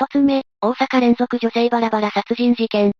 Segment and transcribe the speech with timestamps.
[0.00, 2.92] 一つ目、大阪連続女性バラバラ殺人事件。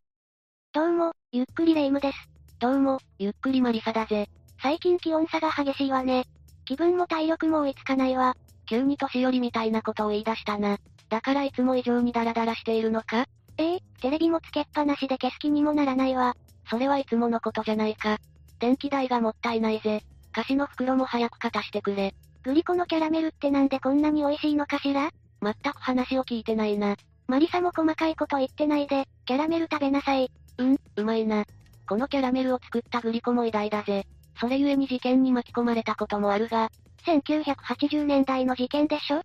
[0.74, 2.18] どうも、ゆっくりレ夢ムです。
[2.58, 4.28] どうも、ゆっくりマリサだぜ。
[4.60, 6.26] 最近気温差が激しいわね。
[6.66, 8.34] 気分も体力も追いつかないわ。
[8.68, 10.76] 急に年寄りみたいなことを言い出したな。
[11.08, 13.24] だからいつも以上にダラダラしているのか？
[13.56, 16.36] ええテレビもつけっぱなしで消す気にもならないわ。
[16.68, 18.18] それはいつものことじゃないか。
[18.58, 20.02] 電気代がもったいないぜ。
[20.32, 22.14] 菓子の袋も早く片してくれ。
[22.42, 25.10] グリコのキャラメルってなんでこんなに美味しいのかしら？
[25.42, 26.96] 全く話を聞いてないな。
[27.26, 30.30] マリサも細かいこと言ってないで、キャラメル食べなさい。
[30.58, 31.44] うん、うまいな。
[31.88, 34.06] このキャラメルを作ったグリコも偉大だぜ。
[34.40, 36.70] それゆえに事件に巻き込まれたこともあるが、
[37.06, 39.22] 1980年代の事件でしょ？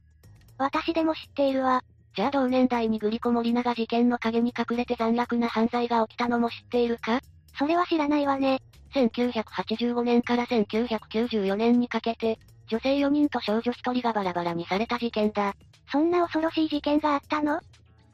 [0.58, 1.84] 私でも知っているわ。
[2.16, 7.22] じゃあ同年代にグリコ森永事件の陰に隠れて残虐な犯罪が起きたのも知っているか？
[7.58, 8.62] それは知らないわね。
[8.94, 15.54] 1985年から1994年にかけて、女性4人と少女1人がバラバラにされた事件だ。
[15.92, 17.60] そんな恐ろしい事件があったの？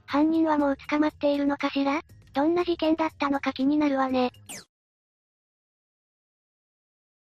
[0.05, 2.01] 犯人はもう捕まっているのかしら？
[2.33, 4.31] どんな事件だったのか気になるわね。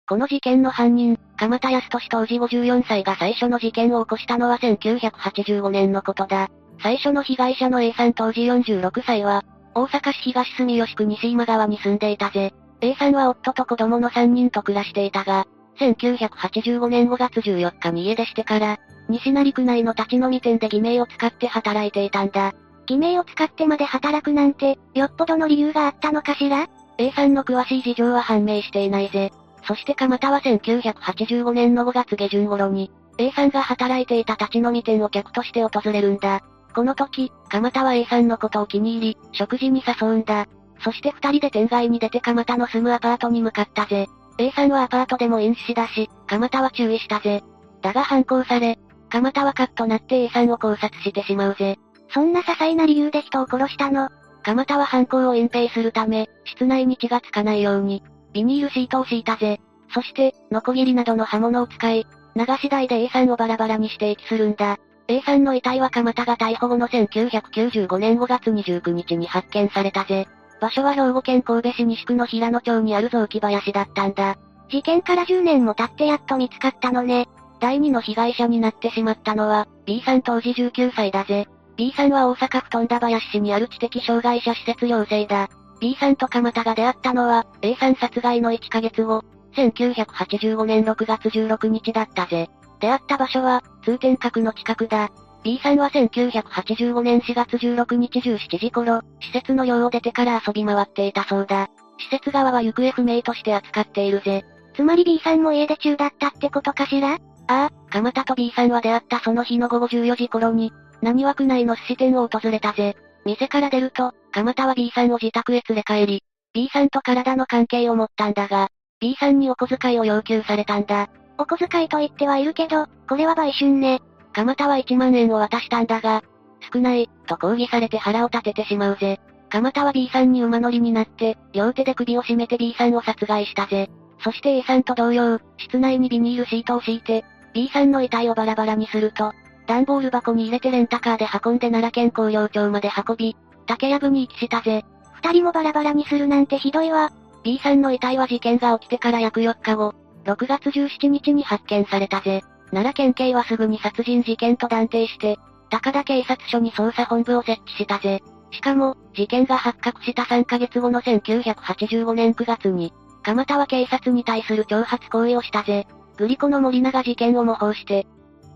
[0.09, 6.49] この事件の犯人、鎌田康俊当時54歳が最初の事件を起こしたのは1985年のことだ。
[6.81, 9.43] 最初の被害者の A さん当時46歳は、
[9.75, 12.53] 大阪市東住吉区西今川に住んでいたぜ。
[12.79, 15.45] A さんは夫と子供の3人と暮らしていたが、
[15.79, 22.53] 1985年5月14日に家出してから、西成区内の立ち飲み店で偽名を使って働いていたんだ。
[22.87, 26.67] 偽名を使ってまで働くなんて、よっぽどの理由があったのかしら
[26.97, 29.31] ?A さんの詳しい事情は判明していないぜ。
[29.67, 36.41] そして蒲田は1985年の5月下旬頃に、A さんが働いていた立ち飲み店を客として訪れるんだ。
[36.73, 40.47] この時、蒲田は A さんのことを気に入り、食事に誘うんだ。
[40.83, 44.07] そして二人で店外に出て蒲田の住むアパートに向かったぜ。
[44.39, 47.43] A さんはアパートでも飲酒しだし、蒲田は注意したぜ。
[47.81, 48.77] だが反抗され、
[49.09, 51.77] 蒲田はカッとなって A さんを考察してしまうぜ。
[52.13, 54.09] そんな些細な理由で人を殺したの？
[54.43, 58.03] 蒲田は犯行を隠蔽するため、室内に血がつかないように、
[58.33, 59.59] ビニールシートを敷いたぜ。
[59.93, 62.05] そして、ノコギリなどの刃物を使い、
[62.35, 64.77] 流し台で A さんをバラバラにして遺棄するんだ。
[65.07, 70.27] A さんの遺体は蒲田が逮捕後の1995年5月29日に発見されたぜ。
[70.59, 74.37] 場所は兵庫県神戸市西区の平野町にある雑木林だったんだ。
[74.69, 77.27] 事件から10年も経ってやっと見つかったのね。
[77.59, 81.47] 第2の被害者になってしまったのは、B さん当時19歳だぜ。
[81.75, 85.49] B さんは大阪府富田林市にある知的障害者施設寮生だ。
[85.79, 89.23] B さんと蒲田が出会ったのは、A さん殺害の1ヶ月後、
[89.55, 92.49] 1985年6月16日だったぜ。
[92.79, 95.09] 出会った場所は、通天閣の近くだ。
[95.43, 101.69] B さんは1985年4月16日17時頃、施設の寮を出てから遊び回っていたそうだ。
[101.99, 104.45] 施設側は行方不明として扱っているぜ。
[104.75, 107.13] つまり B さんも家出中だったってことかしら？
[107.13, 107.17] あ
[107.47, 112.97] あ、蒲田と B さんは出会ったその日の午後14時頃に、何枠内の寿司店を訪れたぜ。
[113.25, 116.23] 店から出ると、蒲田は B さんを自宅へ連れ帰り、
[116.53, 118.69] B さんと体の関係を持ったんだが、
[118.99, 121.09] B さんにお小遣いを要求されたんだ。
[121.37, 124.01] お小遣いと言ってはいるけど、これは売春ね。
[124.37, 126.23] 蒲田は1万円を渡したんだが、
[126.71, 129.19] 少ない、と抗議されて腹を立ててしまうぜ。
[129.49, 133.89] 蒲田は B さんに馬乗りになって、両手で首を絞めて B さんを殺害したぜ。
[134.23, 137.25] そして A さんと同様、室内にビニールシートを敷いて、
[137.55, 139.33] B さんの遺体をバラバラにすると、
[139.65, 144.85] 段ボール箱に入れてレンタカーで運んで奈良県工業町まで運び、竹やぶに遺棄したぜ。
[145.15, 147.11] 二人もバラバラにするなんてひどいわ。
[147.43, 152.43] B さんの遺体は事件が起きてから約4日後、6月17日に発見されたぜ。
[152.71, 155.37] 奈良県警はすぐに殺人事件と断定して、
[155.69, 158.21] 高田警察署に捜査本部を設置したぜ。
[158.51, 165.85] しかも、事件が発覚した3ヶ月後の1985年9月に、蒲田は警察に対する挑発行為をしたぜ。
[166.17, 168.07] グリコの森永事件を模倣して、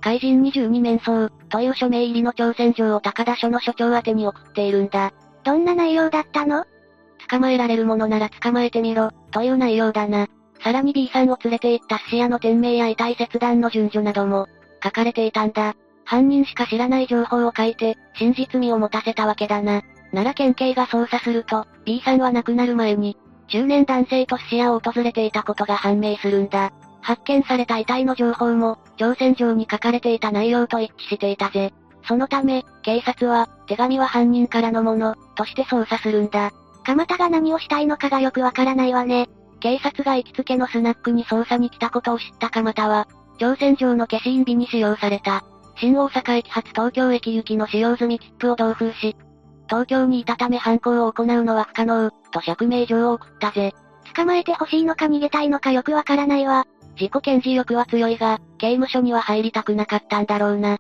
[0.02, 5.12] 怪人22面相、という署名入りの挑戦状を高田署の署長宛てに送っているんだ。
[5.44, 6.66] どんな内容だったの？
[7.30, 10.28] 捕まえられるものなら捕まえてみろ、という内容だな。
[10.64, 14.48] さらに B さんを連れて行った寿司屋の店名や遺体切断の順序なども、
[14.84, 15.76] 書かれていたんだ。
[16.06, 19.82] 犯人しか知らない情報を書いて、真実味を持たせたわけだな。
[20.12, 23.18] 奈良県警が捜査すると、B さんは亡くなる前に、
[23.48, 26.72] 中年男性と寿司屋を訪れていたことが判明するんだ。
[27.02, 31.74] 発見された遺体の情報も、挑戦状に書かれていた内容と一致していたぜ。
[32.08, 36.52] そのため、警察は、手紙は犯人からのもの、として捜査するんだ。
[36.84, 39.30] 蒲田が何をしたいのかがよくわからないわね。
[39.62, 43.08] 警察が行きつけのスナックに捜査に来たことを知った蒲田は、
[43.40, 45.44] 挑戦状の消印日に使用された、
[45.78, 49.16] 新大阪駅発東京駅行きの使用済み切符を同封し、
[49.68, 53.74] 東京にいたため犯行を行うのは不可能、と釈明状を送ったぜ。
[54.16, 56.66] 捕まえてほしいのか逃げたいのかよくわからないわ。
[57.00, 60.78] 自己顕示欲は強いが、刑務所には入りたくなかったんだろうな。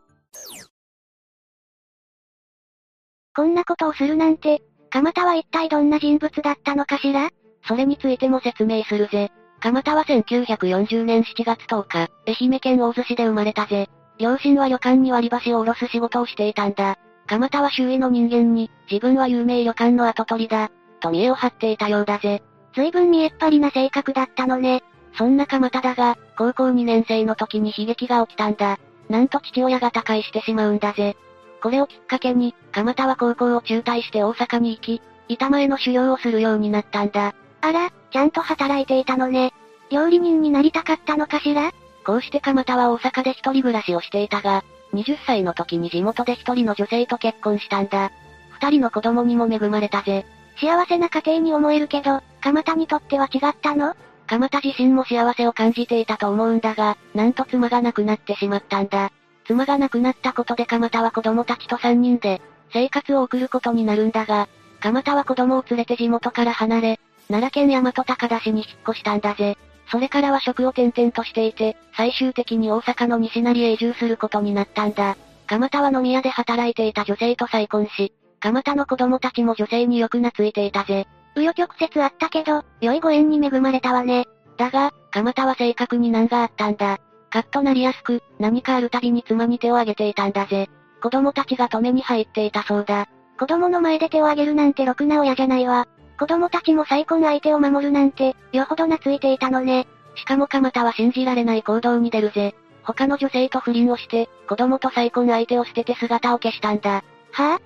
[3.33, 7.29] こんなことをするなんて、蒲田は一体どんな人物だったのかしら？
[7.63, 9.31] それについても説明するぜ。
[9.59, 13.89] 蒲田は1940年7月10日、愛媛県大洲市で生まれたぜ。
[14.17, 16.97] 両親は旅館に割り箸を下ろす仕事をしていたんだ。
[17.27, 20.69] 蒲田は周囲の人間に、自分は有名旅館の跡取りだ、
[20.99, 22.43] と見栄を張っていたようだぜ。
[22.73, 24.83] 随分見えっ張りな性格だったのね。
[25.17, 28.79] そんな蒲田だが、高校2年生の時に悲劇が起きたんだ。
[29.09, 31.17] なんと父親が他界してしまうんだぜ。
[31.61, 37.33] これをきっかけに、蒲田は高校を中退して大阪に行き、板前の修行をするようになったんだ。
[37.61, 39.53] あら、ちゃんと働いていたのね。
[39.89, 41.71] 料理人になりたかったのかしら？
[42.05, 44.63] こうして蒲田は大阪で一人暮らしをしていたが、
[44.93, 48.11] 20歳の時に地元で一人の女性と結婚したんだ。
[48.51, 50.25] 二人の子供にも恵まれたぜ。
[50.59, 53.95] 幸せな家庭に思えるけど、蒲田にとっては違ったの？
[54.27, 59.11] 蒲田自身も幸せを感じていたと思うんだが、なんと妻が亡くなってしまったんだ。
[59.45, 62.41] 妻が亡くなったことで蒲田は子供たちと三人で、
[62.71, 64.47] 生活を送ることになるんだが、
[64.79, 66.99] 蒲田は子供を連れて地元から離れ、
[67.31, 69.57] 奈良県大和高田市に引っ越したんだぜ。
[69.89, 75.15] それからは職を転々としていて、最終的に大阪の西成へ移住することになったんだ。
[75.47, 81.07] 蒲田は飲み屋で働いていた女性と再婚し、蒲田の子供たちも女性によく懐いていたぜ。
[81.35, 84.27] 紆余曲折あったけど、良いご縁に恵まれたわね。
[84.57, 86.99] だが、蒲田は性格に難があったんだ。
[87.29, 90.69] カッとなりやすく、何かあるたびに妻に手を挙げていたんだぜ。
[91.01, 93.07] 子供たちが止めに入っていたそうだ。
[93.39, 95.87] 子供の前で手を挙げるなんてろくな親じゃないわ。
[96.21, 99.87] 子供たちも再婚相手を守るなんて、よほど懐いていたのね。
[100.13, 102.53] しかも蒲田は信じられない行動に出るぜ。
[102.83, 106.91] 他の女性と不倫をして、子供と再婚相手を捨てて姿を消したんだ。
[106.91, 107.61] はぁ、あ、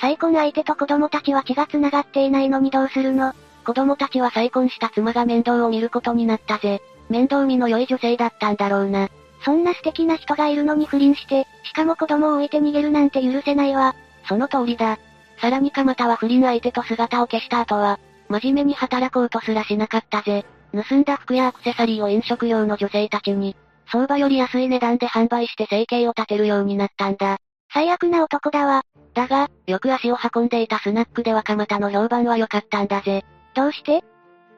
[0.00, 3.32] 再婚相手と子供たちは血が繋がっていないのにどうするの？
[3.66, 6.80] 子供たちは再婚した妻が面倒を見ることになったぜ。
[7.08, 9.08] 面倒見の良い女性だったんだろうな。
[9.44, 13.96] そんな素敵な人がいるのに不倫して、しかも子供を置いて逃げるなんて許せないわ。
[14.28, 15.00] その通りだ。
[15.40, 17.98] さらに蒲田は不倫相手と姿を消した後は、
[18.28, 20.44] 真面目に働こうとすらしなかったぜ。
[20.72, 23.56] 盗んだ服やアクセサリーを飲食用の女性たちに、
[23.90, 27.38] 相場より安い値段で販売して生計を立てるようになったんだ。
[27.72, 28.82] 最悪な男だわ。
[29.14, 33.24] だが、よく足を運んでいたスナックでは蒲田の評判は良かったんだぜ。
[33.54, 34.04] どうして？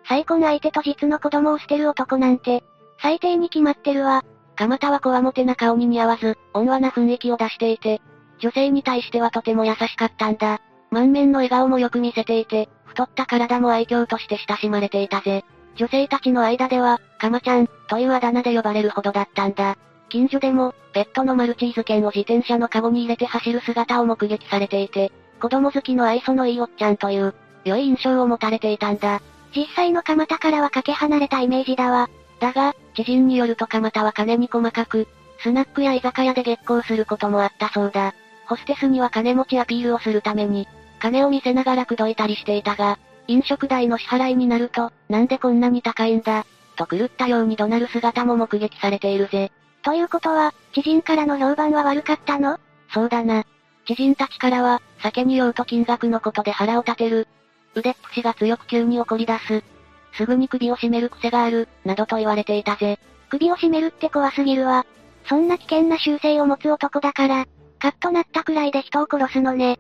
[0.09, 2.65] 再婚相手と実の子供を捨てる男なんて、
[3.00, 4.25] 最低に決まってるわ。
[4.56, 8.00] 蒲田はこわもてな顔に似合わず、温和な雰囲気を出していて、
[8.41, 10.61] 女性に対してはとても優しかったんだ。
[10.90, 15.44] 満面の笑顔もよく見せていて、太った体も愛嬌として親しまれていたぜ。
[15.76, 19.76] 女性たちの間では、かまちゃん、というあだ名で呼ばれるほどだったんだ。
[20.08, 27.34] 近所でも、ペットのマルチーズ犬を自転車のカゴに入れて走る姿を目撃されていて、子供好きの愛想のいいおっちゃんという、
[27.64, 29.20] 良い印象を持たれていたんだ。
[29.54, 32.10] 実際の蒲田からはかけ離れたイメージだわ。
[32.40, 35.06] だが、知人によると蒲田は金に細かく、
[35.38, 38.14] スナックや居酒屋で月光することもあったそうだ。
[38.46, 40.66] ホステスには金持ちアピールをするために、
[41.00, 49.50] 金を見せながら口説いたりしていたが、飲食代の支払いになると、なんでこんなに高いんだ、と狂ったように怒鳴る姿も目撃されているぜ。
[49.82, 52.58] ということは、知人からの評判は悪かったの？
[52.93, 53.44] そうだな。
[53.87, 57.26] 知人たちからは、酒に酔うと金額のことで腹を立てる。
[57.75, 59.64] 腕っぷしが強く急に怒り出す。
[60.14, 62.99] すぐに首を絞める癖がある、などと言われていたぜ。
[63.31, 64.85] 首を絞めるって怖すぎるわ。
[65.26, 67.46] そんな危険な習性を持つ男だから、
[67.79, 69.79] カッとなったくらいで人を殺すのね。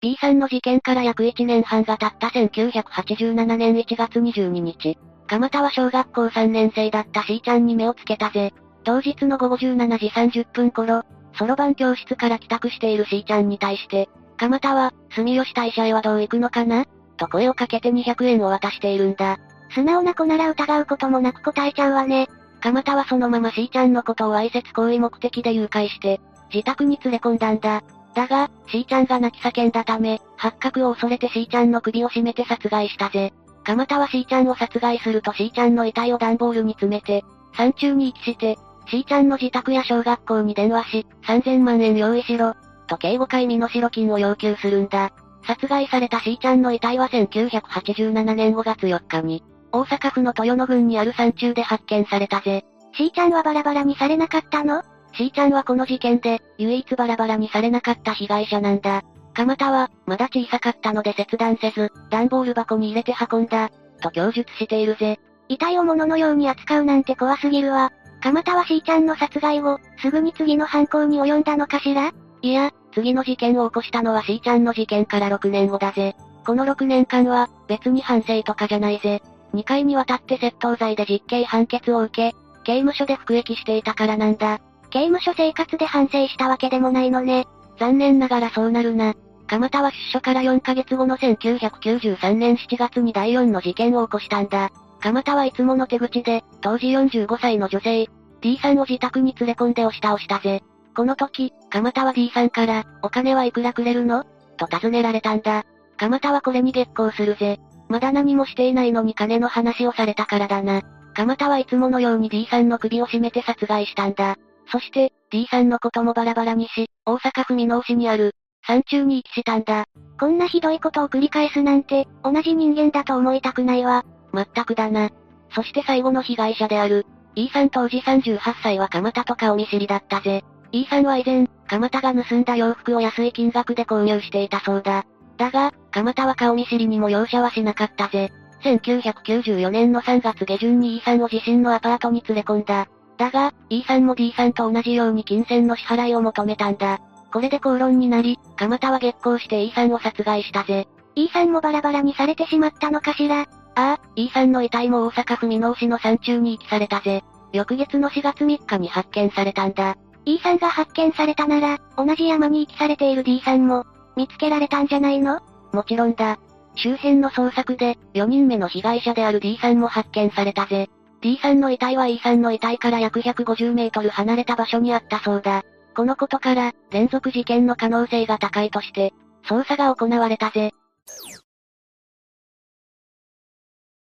[0.00, 8.54] B さんの事件から約1年半が経った1987年1月22日、蒲田は小学校3年生だった C ちゃんに目をつけたぜ。
[8.84, 11.02] 当日の午後17時30分頃、
[11.36, 16.86] そろばん教室から帰宅している C ちゃんに対して、蒲田は、住吉大社へはどう行くのかな？
[17.16, 19.38] と声をかけて200円を渡しているんだ。
[19.74, 22.28] 素直な子なら疑うこともなく答えちゃうわね。
[22.60, 26.20] 蒲田はそのまま C ちゃんのことを愛説行為目的で誘拐して、
[26.54, 27.82] 自宅に連れ込んだんだ。
[28.18, 33.32] だが、C ちゃんが泣き叫んだため、発覚を恐れて C ちゃんの首を絞めて殺害したぜ。
[33.62, 37.24] 蒲田は C ちゃんを殺害すると C ちゃんの遺体を段ボールに詰めて、
[37.56, 38.58] 山中に遺棄して、
[38.88, 42.54] C ちゃんの自宅や小学校に電話し、3000万円用意しろ、
[42.88, 45.12] と警護会身代金を要求するんだ。
[45.46, 52.64] 殺害された C ちゃんの遺体は1987年5月4日に、大阪府の豊野郡にある山中で発見されたぜ。
[52.96, 54.82] C ちゃんはバラバラにされなかったの？
[55.18, 59.02] C ちゃんはこの事件で、唯一バラバラにされなかった被害者なんだ。
[59.34, 63.70] 蒲田は、まだ小さかったので切断せず、段ボール箱に入れて運んだ、
[64.00, 65.18] と供述しているぜ。
[65.48, 67.90] 遺体を物のように扱うなんて怖すぎるわ。
[68.20, 72.12] 蒲田は C ちゃんの殺害後、すぐに次の犯行に及んだのかしら？
[72.42, 76.14] いや、次の事件を起こしたのは C ちゃんの事件から6年後だぜ。
[76.46, 79.20] この6年間は、別に反省とかじゃないぜ。
[79.52, 84.60] 2回にわたって窃盗罪で実刑判決を受け、刑務所で服役していたからなんだ。
[84.90, 87.46] 刑務所生活で反省したわけでもないのね。
[87.78, 89.14] 残念ながらそうなるな。
[89.46, 94.70] 蒲田は出所から4ヶ月後の1993年7月に第4の事件を起こしたんだ。
[95.00, 98.08] 蒲田はいつもの手口で、当時45歳の女性、
[98.40, 100.62] D さんを自宅に連れ込んで押し倒したぜ。
[100.94, 104.24] この時、蒲田は D さんから、お金はいくらくれるの？
[104.56, 105.64] と尋ねられたんだ。
[105.96, 107.60] 蒲田はこれに激高するぜ。
[107.88, 110.82] まだ何もしていないのに金の話をされたからだな。
[111.14, 114.36] 蒲田はいつものように D さんの首を絞めて殺害したんだ。
[114.70, 118.34] そして、D さんのこともバラバラにし、大阪府箕面市にある、
[118.66, 119.86] 山中に遺棄したんだ。
[120.20, 124.04] こんなひどいことを繰り返すなんて、同じ人間だと思いたくないわ。
[124.32, 125.10] まったくだな。
[125.54, 130.44] そして最後の被害者である、E さん当時38歳は蒲田と顔見知りだったぜ。
[130.72, 135.06] E さんは以前、蒲田が盗んだ洋服を安い金額で購入していたそうだ。
[135.38, 138.32] だが、蒲田は顔見知りにも容赦はしなかったぜ。
[138.64, 142.88] 1994年の3月下旬に E さんを自身のアパートに連れ込んだ。
[143.18, 147.00] だが、E さんも D さんと同じように金銭の支払いを求めたんだ。
[147.32, 150.88] これで口論になり、蒲田は激高して E さんを殺害したぜ。
[151.14, 157.22] E さんもバラバラにされてしまったのかしらああ、E さんの遺体も大阪府箕面市の山中に遺棄されたぜ。
[157.52, 159.96] 翌月の4月3日に発見されたんだ。
[160.24, 163.84] E さんが発見されたなら、同じ山に遺棄されている D さんも、
[164.16, 165.40] 見つけられたんじゃないの？
[165.72, 166.38] もちろんだ。
[166.76, 170.88] 周辺の捜索で、4人目の被害者である D さんも発見されたぜ。
[171.20, 175.64] D さんの遺体は E さんの遺体から約150メートル離れた場所にあったそうだ。
[175.96, 179.12] このことから、連続事件の可能性が高いとして、
[179.48, 180.72] 捜査が行われたぜ。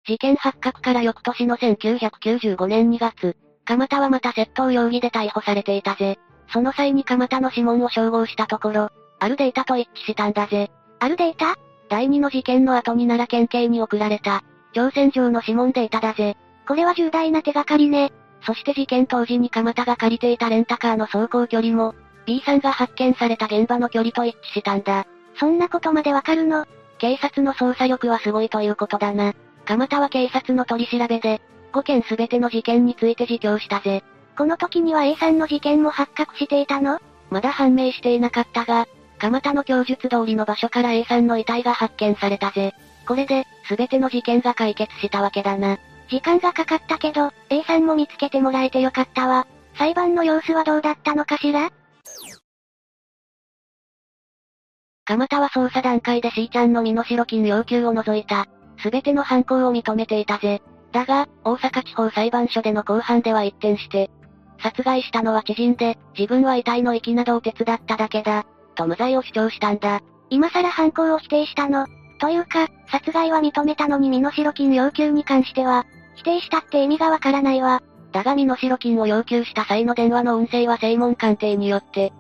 [0.07, 6.19] 事件発覚から翌年の1995年2月、蒲田はまた窃盗容疑で逮捕されていたぜ。
[6.53, 10.71] その際に蒲田の指紋を照合したところ、あるデータと一致したんだぜ。
[11.01, 11.57] あるデータ？
[11.89, 14.45] 第2の事件の後に奈良県警に送られた、
[14.75, 16.37] 挑戦状の指紋データだぜ。
[16.67, 18.13] これは重大な手がかりね。
[18.43, 21.95] そして事件当時に蒲田が借りていたレンタカーの走行距離も、
[22.27, 25.07] B さんが発見された現場の距離と一致したんだ。
[25.39, 26.67] そんなことまでわかるの？
[26.99, 29.35] 警察の捜査力はすごいということだな。
[29.65, 31.41] 蒲田は警察の取り調べで、
[31.73, 34.03] 5件すべての事件について自供したぜ。
[34.37, 37.01] この時には A さんの事件も発覚していたの？
[37.31, 38.87] まだ判明していなかったが、
[39.19, 42.73] 蒲田の供述通りの場所から A さんの遺体が発見されたぜ。
[43.07, 45.79] これで、すべての事件が解決したわけだな。
[46.09, 49.47] 時間がかかったけど、A さんも見つけてもらえてよかったわ。
[49.77, 51.71] 裁判の様子はどうだったのかしら？
[55.05, 58.47] 蒲田は捜査段階で C ちゃんの身代金要求を除いた、
[58.83, 60.63] すべての犯行を認めていたぜ。
[60.93, 64.11] だが、大阪地方裁判所での公判では一転して、
[64.63, 70.01] 殺害したのは知人で、自分は遺体の遺棄などを手伝っただけだ、と無罪を主張したんだ。
[70.31, 71.87] 今更犯行を否定したの？
[72.19, 77.83] というか、殺害は認めたのに身代金要求に関しては、否定したって意味がわからないわ。
[78.13, 82.13] だが身代金を要求した際の電話の音声は正門鑑定によって、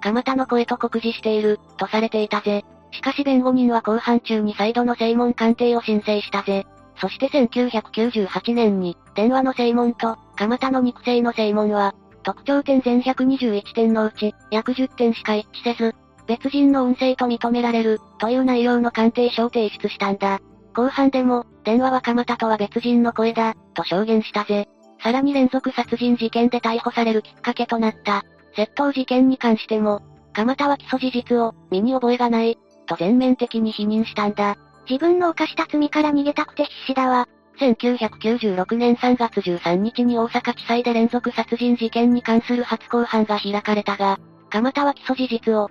[0.00, 2.64] 蒲田の声と酷似している、とされていたぜ。
[2.92, 6.66] しかし弁護人は公判中に再度の正門鑑定を申請したぜ。
[7.00, 15.94] そして1998年に、電話の正門と、蒲田の肉声の正門は、特徴点全121点のうち、約10点しか一致せず、
[16.26, 20.40] 別人の音声と認められる、という内容の鑑定書を提出したんだ。
[20.74, 24.68] 後半でも、電話は蒲田とは別人の声だ、と証言したぜ。
[25.02, 28.24] さらに連続殺人事件で逮捕されるきっかけとなった、
[28.56, 30.00] 窃盗事件に関しても、
[30.32, 34.56] 蒲田は基礎事実を、身に覚えがない、と全面的に否認したんだ。
[34.88, 37.28] 自分の犯した罪から逃げたくて必死だわ。
[37.58, 44.18] 1996年3月13日に大阪地裁で連続殺人事件に関する初公判が開かれたが、
[44.50, 45.70] 蒲田は基礎事実を、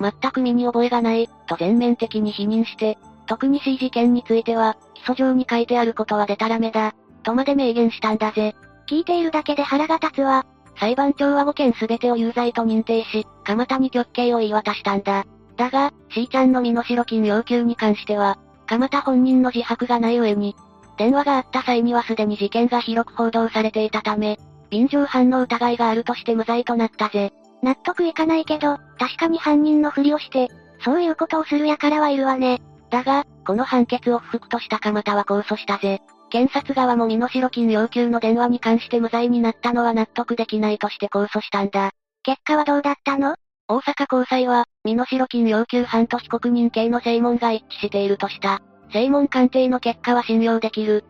[0.00, 8.54] 全く身に覚えがない、と全面的に否認して、特に C 事件については、基礎上に書いてあることはデタラメだ、とまで明言したんだぜ。
[8.86, 10.44] 聞いているだけで腹が立つわ。
[10.78, 15.24] 裁判長は5件すべてを有罪と認定し、蒲田に極刑を言い渡したんだ。
[15.56, 20.56] だが、C ちゃんの身代金要求に関しては、蒲田本人の自白がない上に、
[20.96, 24.38] 電話があった際にはすでに事件が広く報道されていたため、
[24.70, 27.32] 便乗犯の疑いがあるとして無罪となったぜ。
[27.64, 30.50] 納得いかないけど、確かに犯人のふりをして、
[30.84, 32.60] そういうことをする輩はいるわね。
[32.90, 36.00] だが、この判決を不服とした蒲田は控訴したぜ。
[36.30, 41.90] 検察側も身代金要求の電話に関して無罪になったのは納得できないとして控訴したんだ。
[42.22, 43.34] 結果はどうだったの？
[43.66, 48.60] 大阪高裁は、身代金要求犯と被告人系の正門が一致しているとした。
[48.92, 51.04] 正門鑑定の結果は信用できる。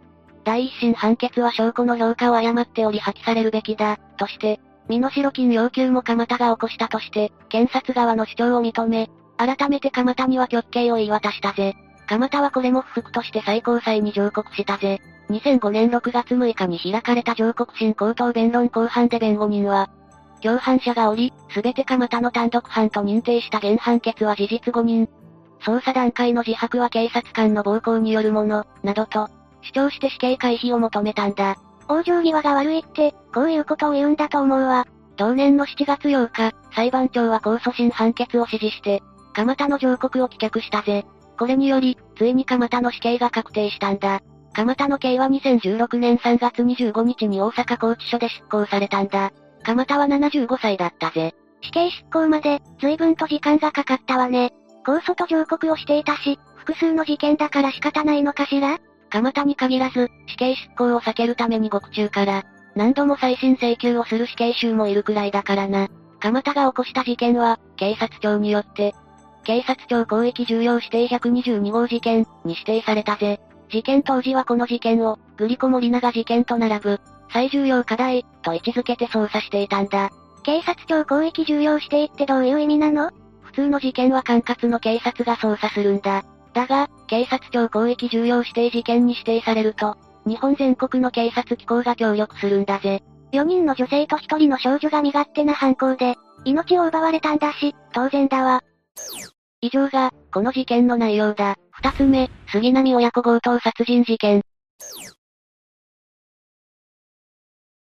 [0.44, 11.75] 第一審判決は証拠の評価を誤っており破棄されるべきだ、として、身代金要求も蒲田が起こしたとして、検察側の主張を認め、改めて蒲田には極刑を言い渡したぜ。
[12.07, 15.00] 蒲田はこれも不服として最高裁に上告したぜ。
[15.31, 19.88] 2005年6月6日に開かれた上告審口頭弁論公判で弁護人は、
[20.43, 25.09] 共犯者がおり、すべて蒲田の単独犯と認定した現判決は事実誤認。
[25.62, 29.31] 捜査段階の自白は警察官の暴行によるもの、などと、
[29.62, 31.57] 主張して死刑回避を求めたんだ。
[31.88, 34.87] 往生際が悪いって、こういうことを言うんだと思うわ。
[35.17, 41.05] 同年の7月8日、裁判長は控訴審判決を指示して、蒲田の上告を棄却したぜ。
[41.38, 44.21] これにより、ついに蒲田の死刑が確定したんだ。
[44.53, 49.33] 蒲田の刑は2016年3月25日に大阪拘置所で執行されたんだ。
[49.64, 51.35] 蒲田は75歳だったぜ。
[51.62, 54.53] 死刑執行まで、随分と時間がかかったわね。
[54.87, 58.79] 控訴と上告をしていたし、複数の事件だから仕方ないのかしら？
[59.14, 62.42] 蒲田に限らず、死刑執行を避けるために獄中から、
[62.75, 65.87] 何度も再審請求をする死刑囚もいるくらいだからな。
[66.18, 68.92] 蒲田が起こした事件は、警察庁によって、
[69.44, 73.38] 警察庁広域重要指定122号事件に指定されたぜ。
[73.71, 77.00] 事件当時はこの事件を、グリコ森永事件と並ぶ、
[77.33, 80.11] 最重要課題、と位置づけて捜査していたんだ。
[80.42, 83.12] 警察庁広域重要指定ってどういう意味なの？
[83.42, 86.25] 普通の事件は管轄の警察が捜査するんだ。
[86.54, 93.02] だが、警察庁広域重要指定事件に指定されると、日本全国の警察機構が協力するんだぜ。
[93.32, 98.62] 4人の女性と1人の少女が身勝手な犯行で、命を奪われたんだし、当然だわ。
[99.61, 101.56] 以上が、この事件の内容だ。
[101.73, 104.42] 二つ目、杉並親子強盗殺人事件。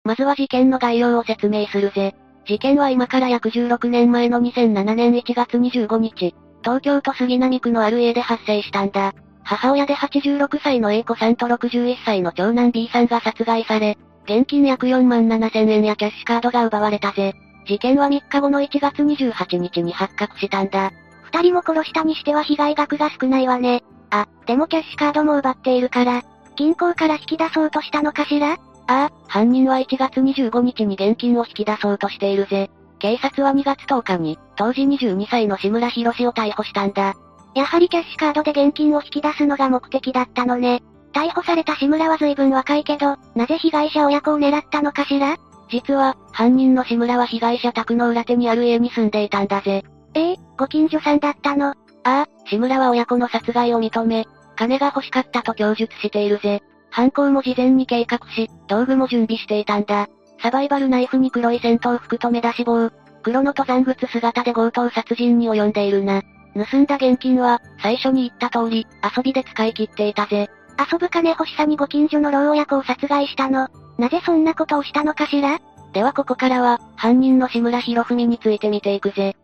[0.04, 2.14] まずは事件の概要を説明するぜ。
[2.46, 9.14] 事件は今から約16年前の2007年1月25日、東京都杉並区のある家で発生したんだ。
[9.42, 17.34] 母親で86歳の A 子さんと61歳の長男 B さんが殺害され、現金約4万7千円やキャッシュカードが奪われたぜ。
[17.66, 20.92] 事件は3日後の1月28日に発覚したんだ。
[21.22, 23.82] 二人も殺したにしては被害額が少ないわね。
[24.10, 26.22] あ、でもキャッシュカードも奪っているから、
[26.56, 28.52] 銀行から引き出そうとしたのかしら？
[28.52, 32.70] ああ、犯人は1月25日に現金を引き出そうとしているぜ。
[33.00, 37.14] 警察は2月10日に、当時22歳の志村博士を逮捕したんだ。
[37.54, 40.82] やはりキャッシュカードで現金を引き出すのが目的だったのね。
[41.12, 45.36] 逮捕された志村は随分若いけど、なぜ被害者親子を狙ったのかしら？
[45.68, 49.82] 実は、犯人の志村は被害者宅の裏手にある家に住んでいたんだぜ。
[50.14, 51.70] ええご近所さんだったの？
[51.70, 56.62] ああ、志村は親子の殺害を認め、金が欲しかったと供述しているぜ。
[56.90, 60.08] 犯行も事前に計画し、道具も準備していたんだ。
[60.42, 62.90] サバイバルナイフに黒い戦闘服と目出し帽、
[63.22, 66.22] 黒の登山靴姿で強盗殺人に及んでいるな。
[66.54, 70.50] 盗んだ現金は、最初に言った通り、遊びで使い切っていたぜ。
[70.92, 73.68] 遊ぶ金欲しさにご近所の老親子を殺害したの。
[73.98, 75.58] なぜそんなことをしたのかしら？
[75.92, 79.36] ではここからは、犯人の志村博文について見ていくぜ。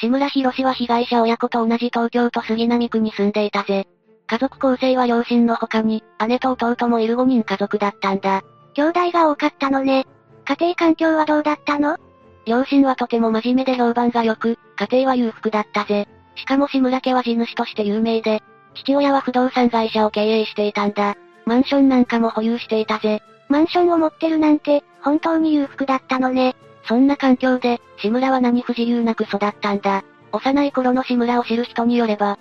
[0.00, 3.88] 志村博士は被害者親子と同じ東京都杉並区に住んでいたぜ。
[4.28, 8.42] 家族構成は両親の他に、姉と弟もいる5人家族だったんだ。
[8.74, 10.06] 兄弟が多かったのね。
[10.44, 11.96] 家庭環境はどうだったの？
[12.46, 16.06] 両親はとても真面目で評判が良く、家庭は裕福だったぜ。
[16.36, 18.42] しかも志村家は地主として有名で、
[18.74, 21.16] 父親は不動産会社を経営していたんだ。
[21.46, 23.22] マンションなんかも保有していたぜ。
[23.48, 26.54] マンションを持ってるなんて、本当に裕福だったのね。
[26.84, 30.04] そんな環境で、志村は何不自由なく育ったんだ。
[30.32, 32.38] 幼い頃の志村を知る人によれば、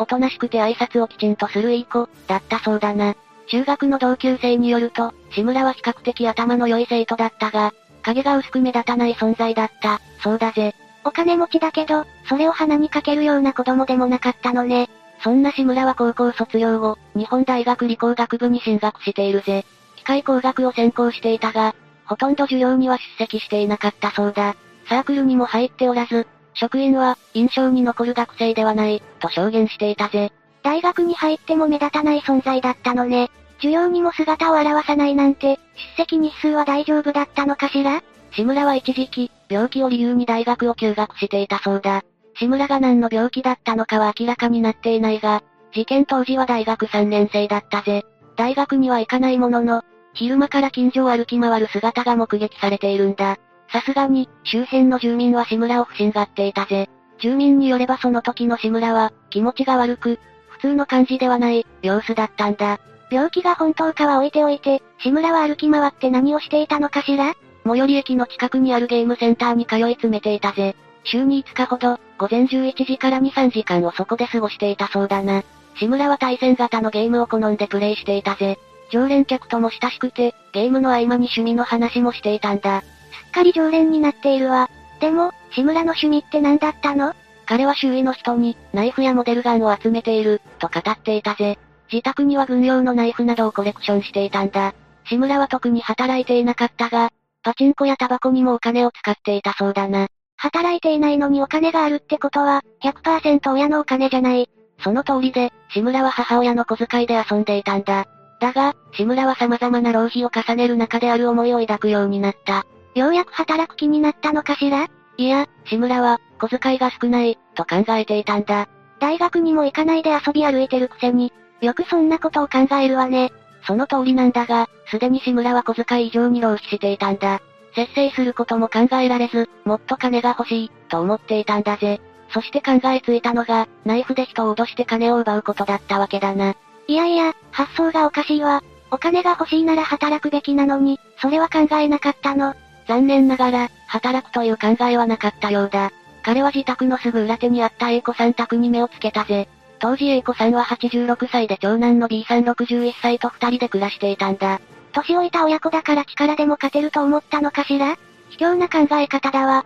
[0.00, 3.14] おとなしくて挨拶をきちんとするいい子、だったそうだな。
[3.48, 10.74] 中学の同級生によると、志村は比較的頭の良い生徒だったが、影が薄く目立たない存在だった、そうだぜ。
[11.04, 14.88] お金持ちだけど、それを鼻にかけるような子供でもなかったのね。
[15.22, 19.66] そんな志村は高校卒業後、日本大学理工学部に進学しているぜ。
[19.96, 21.74] 機械工学を専攻していたが、
[22.06, 24.56] ほとんど授業には出席していなかったそうだ。
[24.88, 30.32] サークルにも入っておらず、職員は、印象に残る学生ではない、と証言していたぜ。
[30.62, 33.30] 大学に入っても目立たない存在だったのね。
[33.56, 35.58] 授業にも姿を現さないなんて、
[35.96, 38.02] 出席日数は大丈夫だったのかしら？
[38.32, 42.02] 志村は一時期、病気を理由に大学を休学していたそうだ。
[42.38, 48.04] 志村が何の病気だったのかは明らかになっていないが、事件当時は大学3年生だったぜ。
[48.36, 49.82] 大学には行かないものの、
[50.14, 53.38] 昼間から近所を歩き回る姿が目撃されているんだ。
[53.72, 56.88] さすがに、周辺の住民は志村を不審がっていたぜ。
[57.20, 62.80] 住民によればその時の志村は、気持ちが悪く、普通の感じではない、様子だったんだ。
[63.10, 67.34] 病気が本当かは置いておいて、志村は歩き回って何をしていたのかしら？
[67.64, 70.74] 最寄り駅の近くにあるゲームセンターに通い詰めていたぜ。
[71.04, 75.42] 週に5日ほど、午前11時から2、3時間をそこで過ごしていたそうだな。
[75.76, 78.58] 志村は対戦型のゲームを好んでプレイしていたぜ。
[78.90, 82.82] 常連客とも親しくて、ゲームの合間に趣味の話もしていたんだ。
[83.10, 84.70] すっかり常連になっているわ。
[85.00, 87.14] でも、志村の趣味って何だったの？
[87.46, 91.58] 彼は周囲の人に、ナイフやモデルガンを集めている、と語っていたぜ。
[91.92, 94.74] 自宅には軍用のナイフなどをコレクションしていたんだ。
[95.06, 97.10] 志村は特に働いていなかったが、
[97.42, 100.06] パチンコやタバコにもお金を使っていたそうだな。
[100.36, 104.48] 働いていないのにお金があるってことは、100%親のお金じゃない。
[104.84, 108.06] その通りで、志村は母親の小遣いで遊んでいたんだ。
[108.40, 112.64] だが、志村は様々な浪費を重ねる中である思いを抱くようになった。
[112.94, 114.88] ようやく働く気になったのかしら？
[115.16, 118.68] いや、志村は、小遣いが少ない、と考えていたんだ。
[118.98, 123.32] 大学にも行かないで遊び歩いてるくせに、よくそんなことを考えるわね。
[123.66, 127.40] その通りなんだが、すでに志村は小遣い以上に浪費していたんだ。
[127.74, 132.00] 節制することも考えられず、もっと金が欲しい、と思っていたんだぜ。
[132.32, 136.54] そして考えついたのが、ナイフで人を脅して金を奪うことだったわけだな。
[136.86, 138.62] いやいや、発想がおかしいわ。
[138.90, 142.54] お金が欲しいなら働くべきなのに、それは考えなかったの。
[142.90, 145.92] 残念ながら、働くという考えはなかったようだ。
[146.24, 149.48] 彼は自宅のすぐ裏手にあった A 子さん宅に目をつけたぜ。
[149.78, 154.60] 当時 A 子さんは86歳で長男の B さん61歳と二人で暮らしていたんだ。
[154.92, 157.96] 年老いた親子だから力でも勝てると思ったのかしら？
[158.30, 159.64] 卑怯な考え方だわ。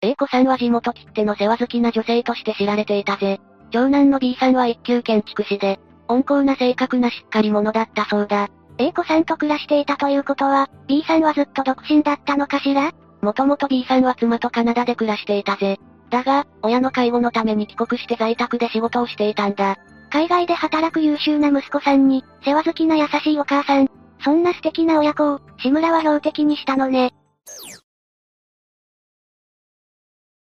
[0.00, 3.38] A 子さんは地元切手の世話好きな女性として知られていたぜ。
[3.70, 8.48] 長男の B さんは一級建築士で、温厚な性格なしっかり者だったそうだ。
[8.78, 12.92] A 子さんと暮らしていたということは、B さんはずっと独身だったのかしら？
[13.22, 15.78] もともと B さんは妻とカナダで暮らしていたぜ。
[16.10, 19.76] だが、親の介護のために帰国して在宅で仕事をしていたんだ。
[20.10, 23.88] 海外で働く優秀な息子さんに、世話好きな優しいお母さん。
[24.22, 27.12] そんな素敵な親子を、志村は標的にしたのね。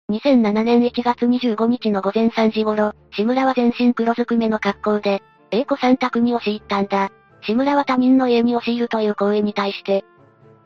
[0.09, 7.11] 2007年1月25日の午前3時頃、志村は全身黒ずくめの格好で、A 子さん宅に押し入ったんだ。
[7.41, 10.05] 志村は他人の家に押し入るという行為に対して、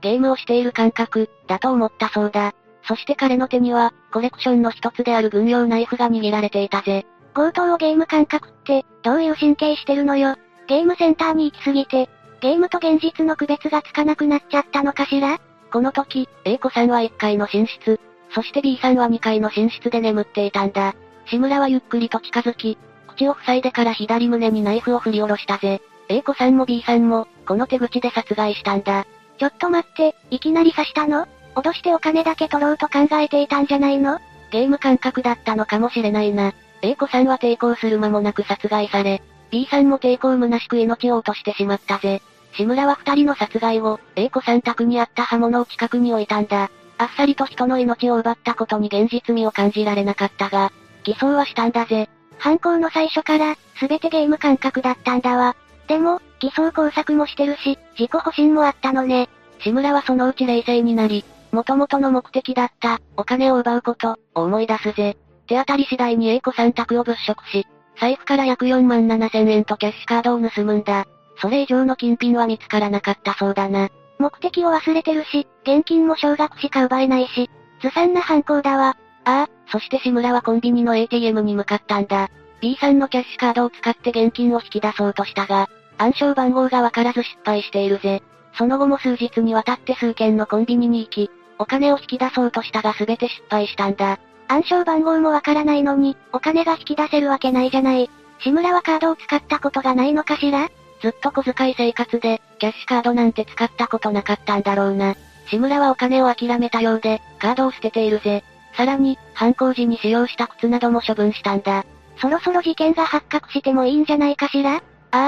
[0.01, 2.53] ゲームをしている感覚、だと思ったそうだ。
[2.87, 7.05] そして彼の手には、コレクションの一つである軍用ナイフが握られていたぜ。
[7.35, 10.35] 強盗をゲーム感覚って、どういう神経してるのよ。
[10.67, 12.09] ゲームセンターに行きすぎて、
[12.41, 15.39] ゲームと現実の区別がつかなくなっちゃったのかしら？
[15.71, 17.99] この時、A 子さんは1階の寝室、
[18.33, 20.95] そして B さんは2階の寝室で眠っていたんだ。
[21.27, 22.77] 志村はゆっくりと近づき、
[23.15, 25.81] 口を塞いでから左胸にナイフを振り下ろしたぜ。
[26.11, 29.07] A 子さんも B さんも、この手口で殺害したんだ。
[29.39, 31.25] ちょっと待って、いきなり刺したの？
[31.55, 34.19] 脅してお金だけ取ろうと考えていたんじゃないの？
[34.51, 36.53] ゲーム感覚だったのかもしれないな。
[36.81, 39.21] A 子さんは抵抗する間もなく殺害され、
[39.51, 42.21] B さんも抵抗虚しく命を落としてしまったぜ。
[42.57, 46.69] 志村は二人の殺害を、A 子さん宅にあった刃物を近くに置いたんだ。
[46.97, 50.73] あっさりと人の命を奪ったことに現実味を感じられなかったが、
[51.05, 52.09] 偽装はしたんだぜ。
[52.37, 55.55] 犯行の最初から、すべてゲーム感覚だったんだわ。
[55.87, 59.29] でも、偽装工作もしてるし、自己保身もあったのね。
[59.59, 65.17] 志村はそのうち冷静になり、元々の目的だった、お金を奪うこと、を思い出すぜ。
[65.47, 67.67] 手当たり次第に A 子さん宅を物色し、
[67.99, 71.05] 財布から約4万7千円とキャッシュカードを盗むんだ。
[71.41, 73.89] それ以上の金品は見つからなかったそうだな。
[74.17, 77.49] 目的を忘れてるし、現金も少額しか奪えないし、
[77.81, 78.95] ずさんな犯行だわ。
[79.25, 82.29] ああ、そして志村はコンビニの ATM に向かったんだ。
[82.61, 88.21] B さんのキャッシュカードを使って現金を引き出そうとしたが、暗証番号がわからず失敗しているぜ。
[88.53, 94.19] その後も数日にわたって数件のコンビニに行き、お金を引き出そうとしたが全て失敗したんだ。
[94.47, 98.09] 暗証番号もわからないのに、お金が引き出せるわけないじゃない。
[98.39, 100.69] 志村はカードを使ったことがないのかしら？
[101.01, 105.15] ずっと小遣い生活で、キャッシュカードなんて使ったことなかったんだろうな。
[105.47, 108.43] 志村はお金を諦めたようで、カードを捨てているぜ。
[108.75, 111.85] さらに、犯行時に使用した靴なども処分したんだ。
[112.21, 114.75] そろそろ事件が発覚してもいいんじゃないかしら？
[114.75, 114.81] あ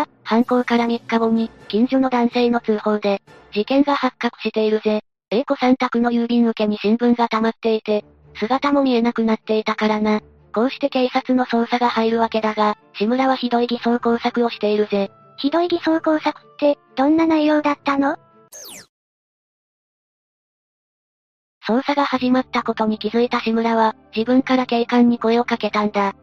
[0.03, 5.01] あ、犯行から3日後に、近所の男性の通報で、事件が発覚しているぜ。
[5.32, 10.21] A 子さん宅の郵便受けに新聞が溜まっていて、姿も見えなくなっていたからな。
[10.53, 15.12] こうして警察の捜査が入るわけだが、志村はひどい偽装工作をしているぜ。
[15.38, 18.17] ひどい偽装工作って、どんな内容だったの？
[21.67, 26.13] 捜査が始まったことに気づいた志村は、自分から警官に声をかけたんだ。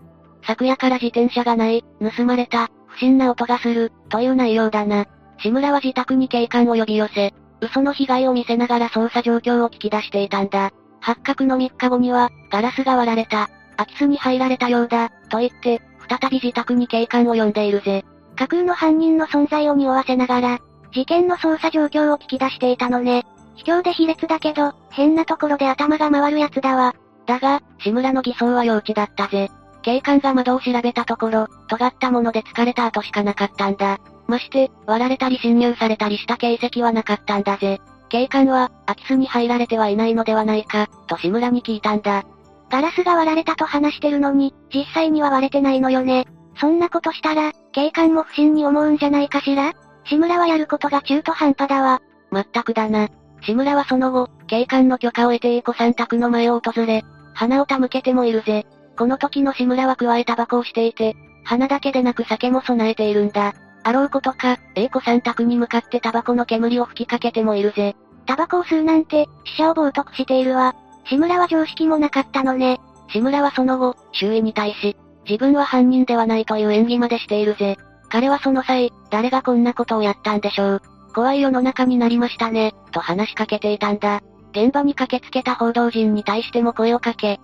[0.43, 1.85] 昨夜から自転車がない、
[2.17, 5.07] 盗まれた、不審な音がする、という内容だな。
[5.39, 10.73] 志村は自宅に警官を呼び寄せ、嘘の被害を見せながら捜査状況を聞き出していたんだ。
[11.01, 18.05] 発覚の3日後には、ガラスが割られた、空き巣に入られたようだ、と言って、再び自宅に警官を呼んでいるぜ。
[18.37, 20.59] 架空の犯人の存在を匂わせながら、
[20.93, 23.25] 事件の捜査状況を聞き出していたのね。
[23.55, 26.95] 卑怯で卑劣だけど、変なところで頭が回るやつだわ。
[27.27, 29.51] だが、志村の偽装は幼稚だったぜ。
[29.83, 33.99] 警官が窓を調べたところ、尖ったもので疲れた跡しかなかったんだ。
[34.27, 37.81] まして、割られたり侵入されたりした形跡はなかったんだぜ。
[38.09, 42.25] 警官は、空き巣に入られてはいないのではないか、と志村に聞いたんだ。
[42.71, 46.27] ガラスが割られたと話してるのに、実際には割れてないのよね。
[46.61, 49.73] そんなことしたら、警官も不審に思うんじゃないかしら？
[50.05, 52.03] 志村はやることが中途半端だわ。
[52.31, 53.09] まったくだな。
[53.43, 57.03] 志村はその後、警官の許可を得て A 子さん宅の前を訪れ、
[57.35, 58.67] 花を手向けてもいるぜ。
[59.01, 63.55] この時の志村は加えタバコをしていて、花だけでなく酒も備えているんだ。
[63.83, 67.97] あろうことか、A 子さん宅に向かってタバコの煙を吹きかけてもいるぜ。
[68.27, 70.75] タバコを吸うなんて、死者を冒涜しているわ。
[71.07, 72.79] 志村は常識もなかったのね。
[73.09, 74.95] 志村はその後、周囲に対し、
[75.27, 77.79] 自分は犯人ではないという演技までしているぜ。
[78.11, 80.83] 彼はその際、誰がこんなことをやったんでしょう。
[81.15, 84.21] 怖い世の中になりましたね、と話しかけていたんだ。
[84.53, 87.41] 現場に駆けつけた報道陣に対しても声をかけ、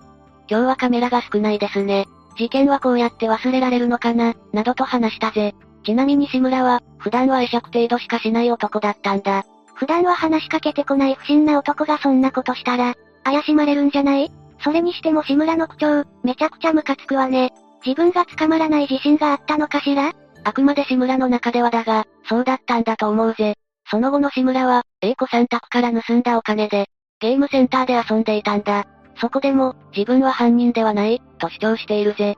[0.49, 2.07] 今日はカメラが少ないですね。
[2.37, 5.55] 事件はこうやって忘れられるのかな、などと話したぜ。
[5.83, 9.43] ちなみに志村は、普段は会釈程度しかしない男だったんだ。
[9.73, 14.31] 普段は話しかけてこない不審な男がそんなことしたら、怪しまれるんじゃない？
[14.63, 17.51] それにしても志村の口調、めちゃくちゃムカつくわね。
[17.85, 20.13] 自分が捕まらない自信があったのかしら？
[20.43, 23.55] あくまで志村の中ではだが、そうだったんだと思うぜ。
[23.89, 26.87] その後の志村は、A 子さん宅から盗んだお金で、
[27.19, 28.85] ゲームセンターで遊んでいたんだ。
[29.19, 32.37] そこでも、自分は犯人ではない、と主張しているぜ。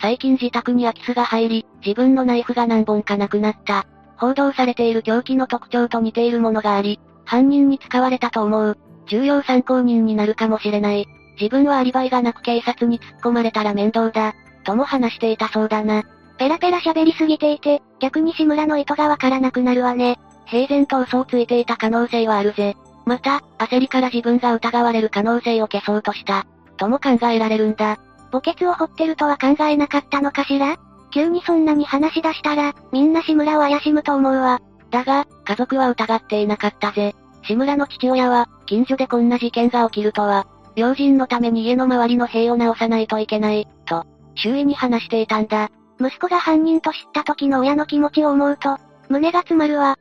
[0.00, 3.86] 最近自宅に空き巣が入り、自分のナイフが何本かなくなった。
[4.16, 8.78] 報道されている凶器の特徴と似ているものがあり、犯人に使われたと思う。
[9.06, 11.06] 重要参考人になるかもしれない。
[11.40, 14.34] 自分はアリバイがなく警察に突っ込まれたら面倒だ。
[14.64, 16.02] とも話していたそうだな。
[16.36, 20.18] ペラペラ喋りすぎていて、逆に志村の意図がわからなくなるわね。
[20.46, 22.76] 平然と嘘をついていた可能性はあるぜ。
[23.08, 26.46] また、焦りから自分が疑われる可能性を消そうとした。
[26.76, 27.98] とも考えられるんだ。
[28.30, 30.76] 墓穴を掘ってるとは考えなかったのかしら？
[31.10, 34.60] 急にそんなに話し出したら、みんな志村を怪しむと思うわ。
[34.90, 37.14] だが、家族は疑っていなかったぜ。
[37.44, 45.70] 志村の父親は、近所でこんな事件が起きるとは、用心のために家の周りの塀を直さないといけない、と、周囲に話していたんだ。
[45.98, 48.76] 息子が犯人と知った時の親の気持ちを思うと、
[49.08, 49.96] 胸が詰まるわ。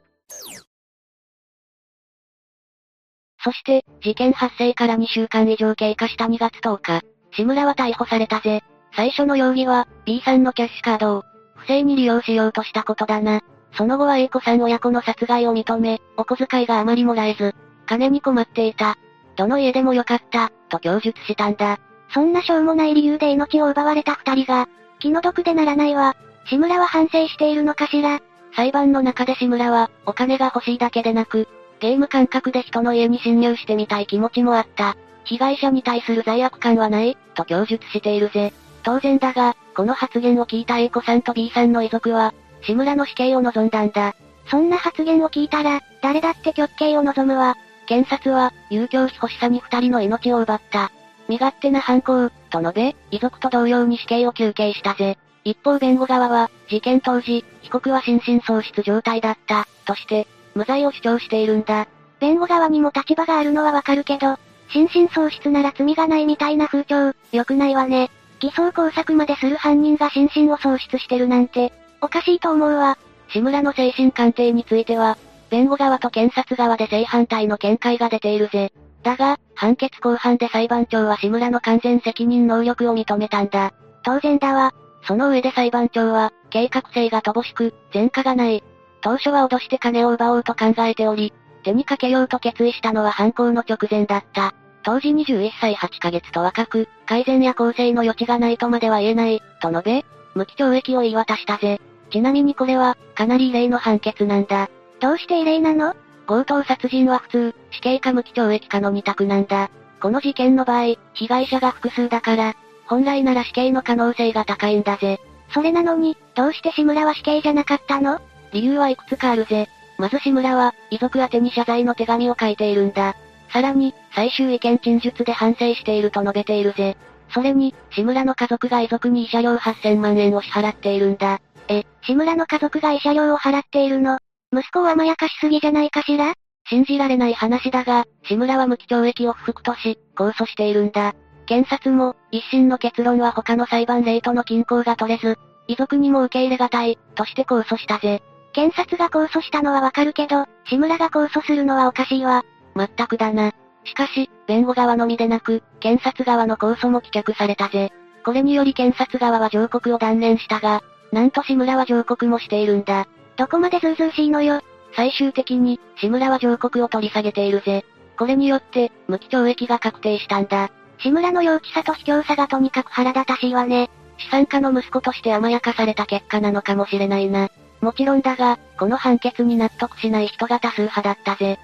[3.48, 8.62] そして、事件発生から2週間以上経過した2月10日、志村は逮捕されたぜ。
[8.94, 11.24] 最初の容疑は、B さんのキャッシュカードを、
[11.56, 13.40] 不正に利用しようとしたことだな。
[13.72, 17.56] その後は A 子さん親子の殺害を認め、お小遣いがあまりもらえず、
[17.86, 18.98] 金に困っていた。
[19.38, 21.80] どの家でもよかった、と供述したんだ。
[22.14, 24.68] そんなしょうもない理由で命を奪われた二人が、
[25.00, 26.18] 気の毒でならないわ。
[26.48, 28.20] 志村は反省しているのかしら
[28.58, 31.48] 裁判の中で志村は、お金が欲しいだけでなく、
[31.80, 34.96] ゲーム感覚で人の家に侵入してみたい気持ちもあった。
[35.26, 38.54] 被害者に対する罪悪感はない、と供述しているぜ。
[38.84, 44.16] 当然だが、この発言を聞いた A 子さんと B さんの遺族は、志村の死刑を望んだんだ。
[44.50, 47.56] そんな発言を聞いたら、誰だって極刑を望むわ。
[47.86, 50.92] 検察は、遊興費欲しさに二人の命を奪った。
[51.28, 55.18] 身勝手な犯行、と述べ、遺族と同様に死刑を求刑したぜ。
[55.44, 61.88] 一方弁護側は、事件当時、被告は心神喪失状態だった、として、無罪を主張しているんだ。
[62.20, 64.38] 弁護側にも立場があるのはわかるけど、
[64.70, 68.10] 心神喪失なら罪がないみたいな風潮、良くないわね。
[68.40, 72.98] 偽装工作までする犯人が心身を喪失してるなんて、おかしいと思うわ。
[73.30, 75.18] 志村の精神鑑定については、
[75.50, 78.72] 弁護側と検察側で正反対の見解が出ているぜ。
[79.04, 83.74] だが、判決公判で裁判長は志村の完全責任能力を認めたんだ。
[84.04, 84.74] 当然だわ。
[85.08, 88.64] その上で裁判長は、計画性が乏しく、前科がない。
[89.02, 91.34] 当初は脅して金を奪おうと考えており、
[91.64, 94.54] 手にかけようと決意したのは犯行の直前だった。
[94.84, 101.82] 当時21歳8ヶ月と若く、改善や更生の余地がないとまでは言えない、と述べ、無期懲役を言い渡したぜ。
[102.10, 104.70] ちなみにこれは、かなり異例の判決なんだ。
[105.00, 105.96] どうして異例なの？
[106.26, 109.70] 強盗殺人は普通、死刑か無期懲役かの二択なんだ。
[110.02, 112.56] この事件の場合、被害者が複数だから、
[112.86, 115.20] 本来なら死刑の可能性が高いんだぜ。
[115.54, 118.22] それなのに、どうして志村は死刑じゃなかったの？
[118.52, 119.68] 理由はいくつかあるぜ。
[119.98, 123.16] まず志村は、遺族宛に謝罪の手紙を書いているんだ。
[123.52, 126.98] さらに、最終意見陳述で反省していると述べているぜ。
[127.34, 131.40] それに、志村の家族が遺族に慰謝料8000万円を支払っているんだ。
[131.68, 134.18] え、志村の家族が慰謝料を払っているの？
[134.54, 136.34] 息子を甘やかしすぎじゃないかしら？
[136.70, 141.16] 信じられない話だが、志村は無期懲役を不服とし、控訴しているんだ。
[141.46, 148.22] 検察も、一審の結論は他の裁判例との均衡が取れず、遺族にも受け入れがたい、として控訴したぜ。
[148.58, 152.44] 検察が控訴したのはわかるけど、志村が控訴するのはおかしいわ。
[152.74, 153.52] まったくだな。
[153.84, 157.94] しかし、弁護側のみでなく、検察側の控訴も棄却されたぜ。
[158.26, 163.06] これにより検察側は上告を断念したが、なんと志村は上告もしているんだ。
[163.36, 164.62] どこまでずうずうしいのよ。
[164.96, 167.86] 最終的に、志村は上告を取り下げているぜ。
[168.18, 170.72] これによって、無期懲役が確定したんだ。
[170.98, 173.92] 志村の幼稚さと卑怯さがとにかく腹立たしいわね。
[174.18, 177.50] 資産家の息子として甘やかされた結果なのかもしれないな。
[177.82, 181.60] もちろんだが、この判決に納得しない人が多数派だったぜ。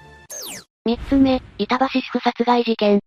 [0.84, 3.00] 三つ目、板橋主婦殺害事件。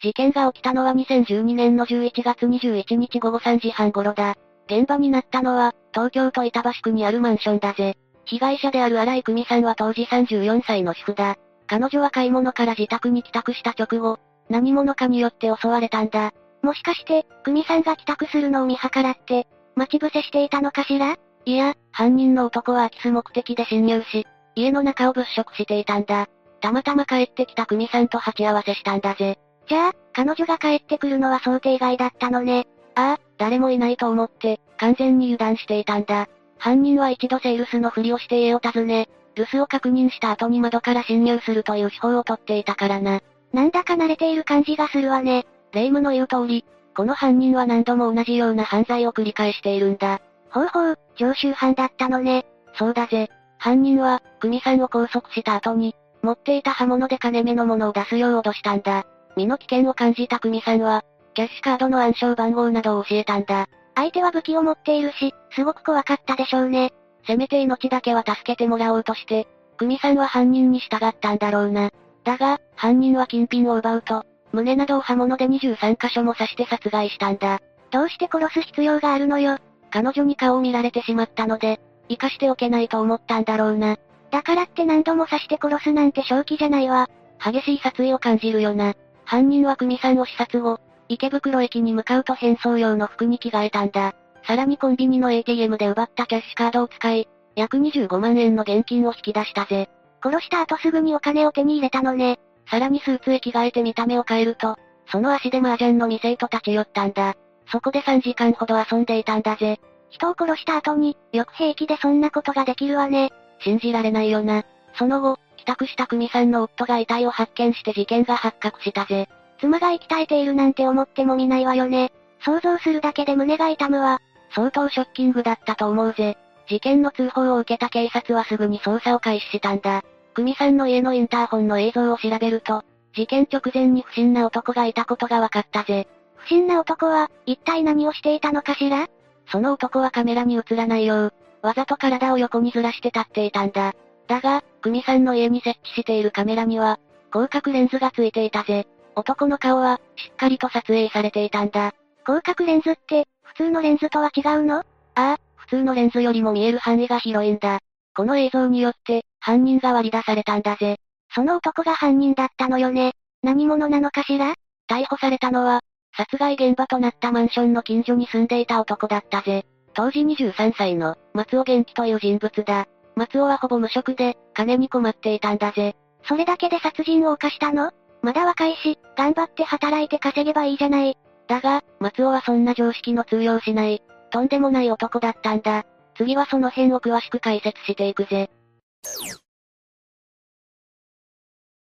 [0.00, 4.36] 事件が起きたのは2012年の11月21日午後3時半頃だ。
[4.66, 7.96] 現場になったのは、東京都板橋区にあるマンションだぜ。
[8.24, 11.36] 被害者である荒井久美さんは当時34歳の主婦だ。
[11.66, 16.32] 彼女は買い物から自宅に帰宅した直後、何者かによって襲われたんだ。
[16.62, 21.16] もしかして、久美さんが帰宅するのを見計らって、待ち伏せしていたのかしら？
[21.44, 26.26] いや、犯人の男は空き巣目的で侵入し、家の中を物色していたんだ。
[26.60, 29.38] たまたま帰ってきた久美さんと鉢合わせしたんだぜ。
[29.68, 32.66] じゃあ、彼女が帰ってくるのは想定外だったのね。
[32.96, 36.26] ああ、誰もいないと思って、完全に油断していたんだ。
[36.58, 43.20] 犯人は一度セールスのふりをして家を訪ね、留守を確認した後に窓から侵入するという手法をとっていたからな。
[43.52, 45.46] なんだか慣れている感じがするわね。
[45.72, 46.64] 霊夢の言う通り、
[46.96, 50.20] この犯人は何度も同じような犯罪を繰り返しているんだ。
[50.50, 52.46] ほうほう、常習犯だったのね。
[52.74, 53.28] そうだぜ。
[53.58, 59.04] 犯人は、久美さんを拘束した後に、持っていた刃物で金目のものを出すよう脅したんだ。
[59.36, 61.04] 身の危険を感じた久美さんは、
[61.34, 63.68] キャッシュカードの暗証番号などを教えたんだ。
[63.94, 66.92] 相手は武器を持っているし、すごく怖かったでしょうね。
[67.26, 71.90] せめて命だけは助けてもらおうとして、久美さんは犯人に従ったんだろうな。
[72.24, 77.60] だが、犯人は金品を奪うと、胸などを刃物で23箇所も刺して殺害したんだ。
[77.90, 79.58] どうして殺す必要があるのよ。
[79.90, 83.96] 彼女に顔を見られてしまったので、生かしておけないと思ったんだろうな。
[84.30, 87.08] だからって何度も刺して殺すなんて正気じゃないわ。
[87.42, 88.94] 激しい殺意を感じるよな。
[89.24, 94.14] 犯人は久美さんを視察後、池袋駅に向かうと変装用の服に着替えたんだ。
[94.46, 99.88] さらにコンビニの ATM で奪ったキャッシュカードを使い、約25万円の現金を引き出したぜ。
[100.22, 102.38] 殺した後すぐにお金を手に入れたのね。
[102.70, 104.76] さらにスーツへ着替えて見た目を変えると、
[105.10, 107.34] その足で麻雀の店へと立ち寄ったんだ。
[107.70, 109.80] そこで3時間ほど遊んでいたんだぜ。
[110.10, 113.30] 人を殺した後に、よく平気でそんなことができるわね。
[113.60, 114.64] 信じられないよな。
[114.94, 119.28] その後、帰宅した久美さんの夫が遺体を発見して事件が発覚したぜ。
[119.60, 122.12] 妻が生き絶えているなんて思っても見ないわよね。
[122.44, 124.20] 想像するだけで胸が痛むわ。
[124.54, 126.38] 相当ショッキングだったと思うぜ。
[126.68, 130.02] 事件の通報を受けた警察はすぐに捜査を開始したんだ。
[130.38, 136.06] 久美さんの家のインターホンの映像を調べると、事件直前に不審な男がいたことが分かったぜ。
[136.36, 139.08] 不審な男は、一体何をしていたのかしら？
[139.50, 143.96] その男はカメラに映らないよう、わざと体を横にずらして立っていたんだ。
[144.28, 147.00] だが、久美さんの家に設置しているカメラには、
[147.32, 148.86] 広角レンズがついていたぜ。
[149.16, 151.94] 男の顔は、しっかりと撮影されていたんだ。
[152.24, 154.76] 広角レンズって、普通のレンズとは違うの？
[154.76, 154.84] あ
[155.16, 157.80] あ、普通のレンズよりも見える範囲が広いんだ。
[158.18, 160.96] この映像によって、犯人が割り出されたんだぜ。
[161.32, 163.12] その男が犯人だったのよね。
[163.44, 164.54] 何者なのかしら？
[164.90, 165.82] 逮捕されたのは、
[166.16, 169.66] 殺害現場となったマンションの近所に住んでいた男だったぜ。
[169.94, 172.88] 当時23歳の、松尾元気という人物だ。
[173.14, 175.94] 松尾はほぼ無職で、金に困っていたんだぜ。
[176.24, 177.92] それだけで殺人を犯したの？
[178.22, 181.16] まだ若いし、頑張って働いて稼げばいいじゃない。
[181.46, 184.02] だが、松尾はそんな常識の通用しない、
[184.32, 185.84] とんでもない男だったんだ。
[186.18, 188.50] 次はその辺を詳しく解説していくぜ。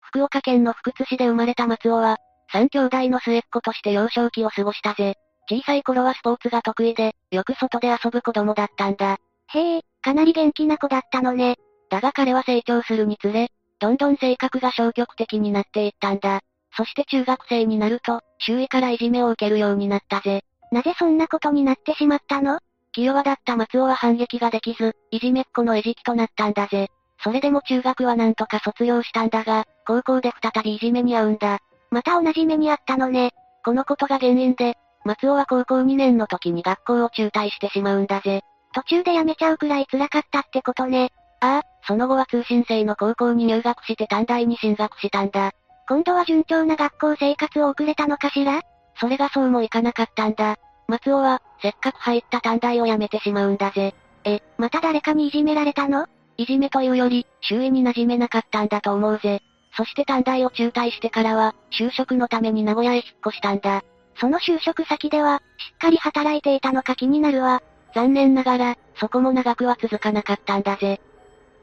[0.01, 2.17] 福岡県の福津市で生まれた松尾は、
[2.53, 5.17] 三兄弟の末っ子として幼少期を過ごしたぜ。
[5.49, 9.19] 小さい頃はスポーツが得意で、よく外で遊ぶ子供だったんだ。
[9.53, 11.57] へえ、かなり元気な子だったのね。
[11.91, 16.41] だが彼は成長するにつれ、どんどん性格が消極的になっていったんだ。
[16.77, 20.45] そして中学生になると、周囲からいじめを受けるようになったぜ。
[20.71, 22.61] なぜそんなことになってしまったの？
[22.93, 26.89] 気弱だった松尾は反撃ができず、いじめっ子の餌食となったんだぜ。
[27.23, 31.59] それでも中学はなんとか卒業したんだが、高校で再びいじめに遭うんだ。
[31.91, 33.31] また同じ目にあったのね。
[33.65, 34.75] このことが原因で、
[35.05, 38.43] 松尾は高校2年の時に学校を中退してしまうんだぜ。
[38.75, 41.11] 途中で辞めちゃうくらい辛かったってことね。
[41.41, 45.53] ああ、その後は通信制の高校に入学して短大に進学したんだ。
[45.89, 48.63] 今度は順調な学校生活を送れたのかしら？
[48.97, 50.57] それがそうもいかなかったんだ。
[50.91, 53.95] 松尾は、せっかく入った短大を辞めてしまうんだぜ。
[54.25, 56.09] え、また誰かにいじめられたの？
[56.37, 59.41] いじめというより、周囲に馴染めなかったんだと思うぜ。
[59.77, 63.85] そして短大を中退してからは、就職のために名古屋へ引っ越したんだ。
[64.17, 67.63] その就職先では、しっかり働いていたのか気になるわ。
[67.95, 71.01] 残念ながら、そこも長くは続かなかったんだぜ。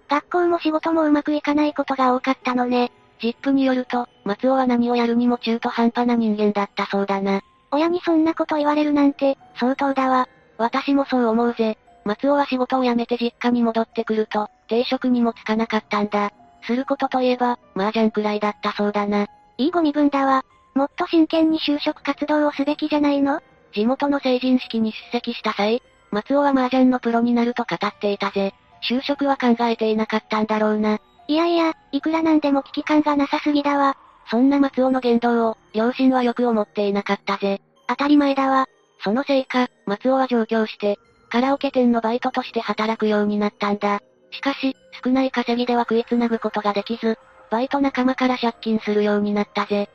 [0.10, 2.94] 学校も仕事もうまくいかないことが多かったのね。
[3.20, 7.42] ジップによると、松尾は何をやるにも中途半端な人間だったそうだな。
[7.72, 10.28] 親にそんなこと言われるなんて、相当だわ。
[10.58, 11.78] 私もそう思うぜ。
[12.06, 16.32] 松尾は仕事を辞めて実家に戻ってくると、定職にもつかなかったんだ。
[16.64, 19.28] することといえば、麻雀くらいだったそうだな。
[19.58, 20.44] いいご身分だわ。
[20.74, 23.42] もっと真剣に就職活動をすべきじゃないの？
[23.74, 28.54] 地元の成人式に出席した際、松尾は麻雀のプロになると語っていたぜ。
[28.90, 31.00] 就職は考えていなかったんだろうな。
[31.28, 33.98] いやいや、いくらなんでも危機感がなさすぎだわ。
[34.30, 37.62] そんな松尾の言動を、両親はよく思っていなかったぜ。
[37.88, 38.68] 当たり前だわ。
[39.04, 40.98] そのせいか、松尾は上京して、
[41.30, 44.02] カラオケ店のバイトとして働くようになったんだ。
[44.32, 47.18] しかし、少ない稼ぎでは食いつなぐことができず、
[47.50, 49.90] バイト仲間から借金するようになったぜ。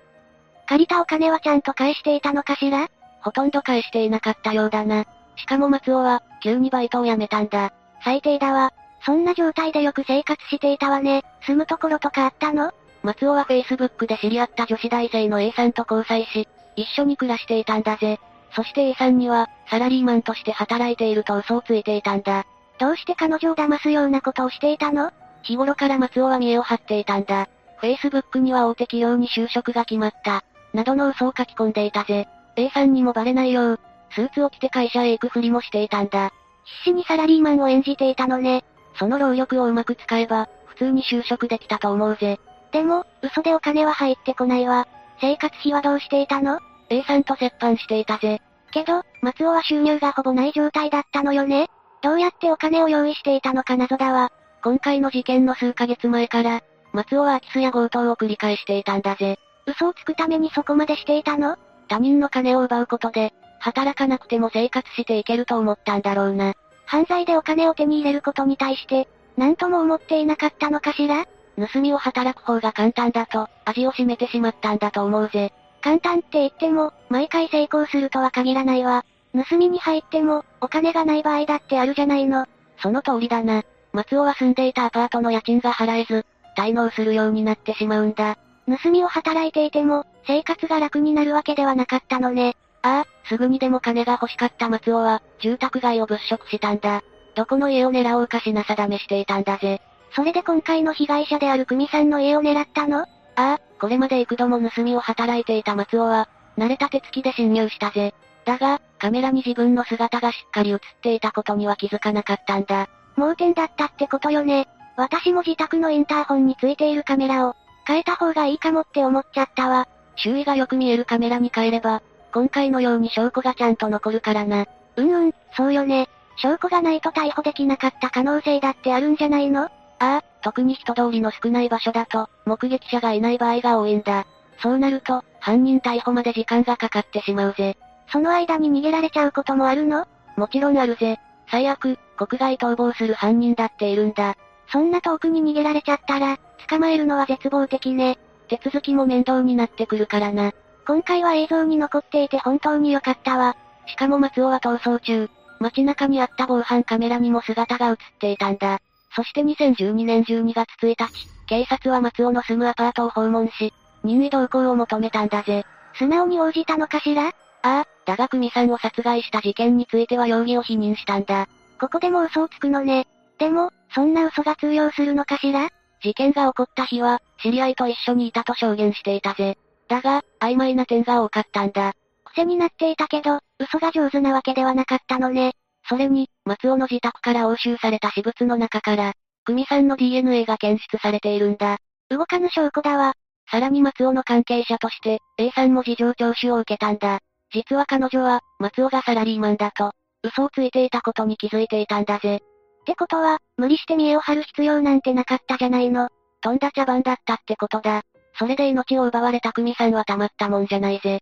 [0.66, 2.89] 借りたお金はちゃんと返していたのかしら？
[3.20, 5.05] ほとんど返していなかったようだな。
[5.37, 7.72] しかも松尾は、急にバイトを辞めたんだ。
[8.03, 8.72] 最低だわ。
[9.05, 11.22] そんな状態でよく生活していたわね。
[11.47, 12.72] 住むところとかあったの？
[13.03, 18.21] 松尾は Facebook で知り合った女子大生の A さんと交際し、一緒に暮らしていたんだぜ。
[18.55, 22.47] そして A さんには、サラリーマンとして働いていると嘘をついていたんだ。
[22.79, 25.11] どうして彼女を騙すようなことをしていたの？
[25.43, 27.49] 日頃から松尾は見栄を張っていたんだ。
[27.81, 30.45] Facebook には大手企業に就職が決まった。
[30.73, 32.29] などの嘘を書き込んでいたぜ。
[32.57, 33.81] A さんにもバレないよう、
[34.11, 36.33] スーツを着て会社へ行くふりもしていたんだ。
[36.65, 38.65] 必死にサラリーマンを演じていたのね。
[38.99, 42.39] その労力をうまく使えば、普通に就職できたと思うぜ。
[42.73, 44.89] でも、嘘でお金は入ってこないわ。
[45.20, 46.59] 生活費はどうしていたの
[46.89, 48.41] ?A さんと折半していたぜ。
[48.73, 51.68] けど、松尾は収入がほぼない状態だったのよね
[52.03, 54.33] どうやってお金を用意していたのか謎だわ。
[54.64, 56.62] 今回の事件の数ヶ月前から、
[56.93, 59.39] 松尾は空き巣や強盗を繰り返していたんだぜ。
[59.66, 61.57] 嘘をつくためにそこまでしていたの？
[61.89, 66.55] 他人の金を奪うことで、働かなくても生活していけると思ったんだろうな。
[66.87, 71.27] 犯罪でお金を手に入れることに対して、何とも思っていなかったのかしら？
[71.59, 75.53] 盗みを働く方が簡単だと、味を占めてしまったんだと思うぜ。
[75.81, 79.05] 簡単って言っても、毎回成功するとは限らないわ。
[79.35, 82.47] 盗みに入っても、お金がない場合だってあるじゃないの。
[82.79, 83.63] その通りだな。
[83.93, 86.25] 松尾は住んでいたアパートの家賃が払えず、
[86.57, 88.39] 滞納するようになってしまうんだ。
[88.67, 92.57] 盗みを働いていても、生活が楽になるわけではなかったのね。
[92.83, 97.03] ああ、すぐにでも金が欲しかった松尾は、住宅街を物色したんだ。
[97.35, 99.81] どこの家を狙おうか品定めしていたんだぜ。
[100.15, 103.01] それで今回の被害者である久美さんの家を狙ったの？
[103.01, 103.07] あ
[103.37, 108.15] あ、これまで幾度も盗みを働いていた松尾は、慣れた手つきで侵入したぜ。
[108.45, 112.89] だが、カメラに自分の姿がしっかり映っていたことには気づかなかったんだ。
[113.17, 114.69] 盲点だったってことよね。
[114.97, 117.57] 私も自宅のインターホンについているカメラを、
[117.87, 119.89] 変えた方がいいかもって思っちゃったわ。
[120.17, 122.03] 周囲がよく見えるカメラに変えれば、
[122.35, 124.67] 今回のように証拠がちゃんと残るからな。
[124.97, 126.09] うんうん、そうよね。
[126.37, 129.71] 証拠がないと逮捕できなかった可能性だってあるんじゃないの？
[130.03, 134.27] ああ、特に人通りの少ない場所だと、目撃者がいない場合が多いんだ。
[134.61, 137.77] そうなると、犯人逮捕まで時間がかかってしまうぜ。
[138.11, 140.09] その間に逃げられちゃうこともあるの？
[140.37, 141.21] もちろんあるぜ。
[141.49, 144.37] 最悪、国外逃亡する犯人だっているんだ。
[144.73, 146.37] そんな遠くに逃げられちゃったら、
[146.69, 148.19] 捕まえるのは絶望的ね。
[148.49, 150.53] 手続きも面倒になってくるからな。
[150.85, 153.57] 今回は映像に残っていて本当に良かったわ。
[153.87, 155.31] しかも松尾は逃走中。
[155.61, 158.81] 街中にあった防犯カメラにも姿が映っていたんだ。
[159.15, 165.65] そして2012年12月1日、警察は松尾の住むアパートを訪問し、任意同行を求めたんだぜ。
[165.95, 167.29] 素直に応じたのかしら？
[167.29, 167.33] あ
[167.63, 171.47] あ、だが久美さんを殺害した事件については容疑を否認したんだ。
[171.79, 173.07] ここでも嘘をつくのね。
[173.39, 175.69] でも、そんな嘘が通用するのかしら？
[176.03, 179.59] 事件が起こった日は、知り合いと一緒にいたと証言していたぜ。
[179.89, 181.93] だが、曖昧な点が多かったんだ。
[182.25, 185.53] 癖になっていたけど、嘘が上手なわけではなかったのね。
[185.89, 189.12] それに、松尾の自宅から押収された私物の中から、
[189.45, 191.78] 久美さんの DNA が検出されているんだ。
[192.11, 193.14] 動かぬ証拠だわ。
[193.51, 197.18] さらに松尾の関係者として、A さんも事情聴取を受けたんだ。
[197.53, 202.37] 実は彼女は、松尾がサラリーマンだと、嘘をついていたことに気づいていたんだぜ。
[202.37, 206.09] ってことは、無理して見栄を張る必要なんてなかったじゃないの。
[206.41, 208.03] とんだ茶番だったってことだ。
[208.39, 211.20] それで命を奪われた久美さんはたまったもんじゃないぜ。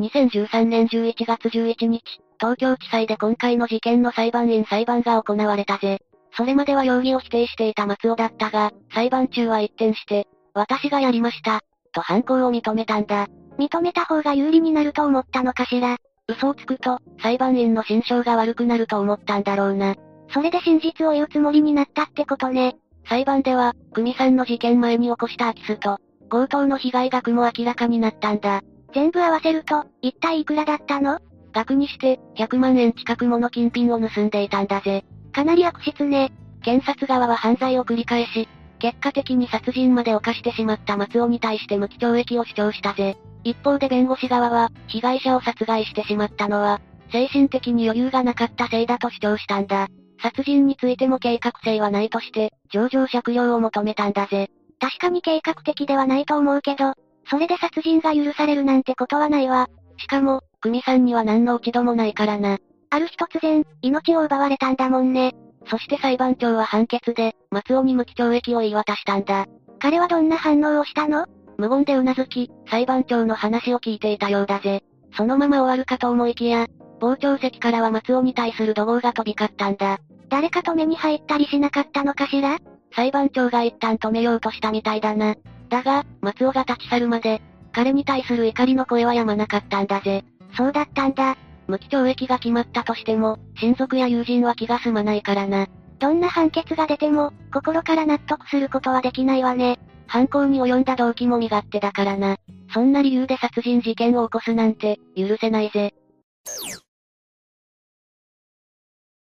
[0.00, 2.02] 2013年11月11日、
[2.38, 6.00] 東京地裁で今回の事件の裁判員裁判が行われたぜ。
[6.36, 11.60] それまでは容疑を否定していた松尾だったが、裁判中は一転して、私がやりました、
[11.92, 13.26] と犯行を認めたんだ。
[13.58, 15.96] 認めた方が有利になると思ったのかしら。
[16.28, 19.96] 嘘をつくと、裁判員の心象が悪くなると思ったんだろうな。
[20.32, 22.76] それで真実を言うつもりになったってことね。
[23.08, 25.98] 裁判では、久美さんの事件前に起こした空き巣と、
[26.30, 28.62] 強盗の被害額も明らかになったんだ。
[28.92, 31.20] 全部合わせると、一体いくらだったの？
[31.52, 35.04] 額にして、100万円近くもの金品を盗んでいたんだぜ。
[35.32, 36.32] かなり悪質ね。
[36.62, 43.16] 検察側は犯罪を繰り返し、結果的に殺人まで犯してしまった松尾に対して無期懲役を主張したぜ。
[43.44, 46.80] 一方で弁護士側は、被害者を殺害してしまったのは、
[47.12, 49.88] 精神的に余裕がなかったせいだと主張したんだ。
[50.22, 54.50] 殺人についても計画性はないとして、上場借用を求めたんだぜ。
[54.78, 56.94] 確かに計画的ではないと思うけど、
[57.30, 59.68] それで殺人が許されるなんてことはないわ。
[59.98, 62.58] しかも、久美さんには何の落ち度もないからな。
[62.90, 65.34] ある日突然、命を奪われたんだもんね。
[65.66, 69.46] そして裁判長は判決で、松尾に無期懲役を言い渡したんだ。
[69.78, 71.26] 彼はどんな反応をしたの？
[71.56, 74.82] 無言で頷き、裁判長の話を聞いていたようだぜ。
[75.16, 76.66] そのまま終わるかと思いきや、
[77.00, 79.98] 傍聴席からは松尾に対する怒号が飛び交ったんだ。
[80.30, 82.58] 誰か止めに入ったりしなかったのかしら？
[82.92, 85.36] 裁判長が一旦止めようとしたみたいだな。
[85.70, 87.40] だが、松尾が立ち去るまで、
[87.72, 90.24] 彼に対する怒りの声は止まなかったんだぜ。
[90.56, 91.36] そうだったんだ。
[91.68, 95.68] 無期懲役が決まったとしても、親族や友人は気が済まないからな。
[96.00, 99.78] どんな判決が出ても、心から納得することはできないわね。
[100.08, 102.36] 犯行に及んだ動機も身勝手だからな。
[102.74, 105.94] そんな理由で殺人事件を起こすなんて、許せないぜ。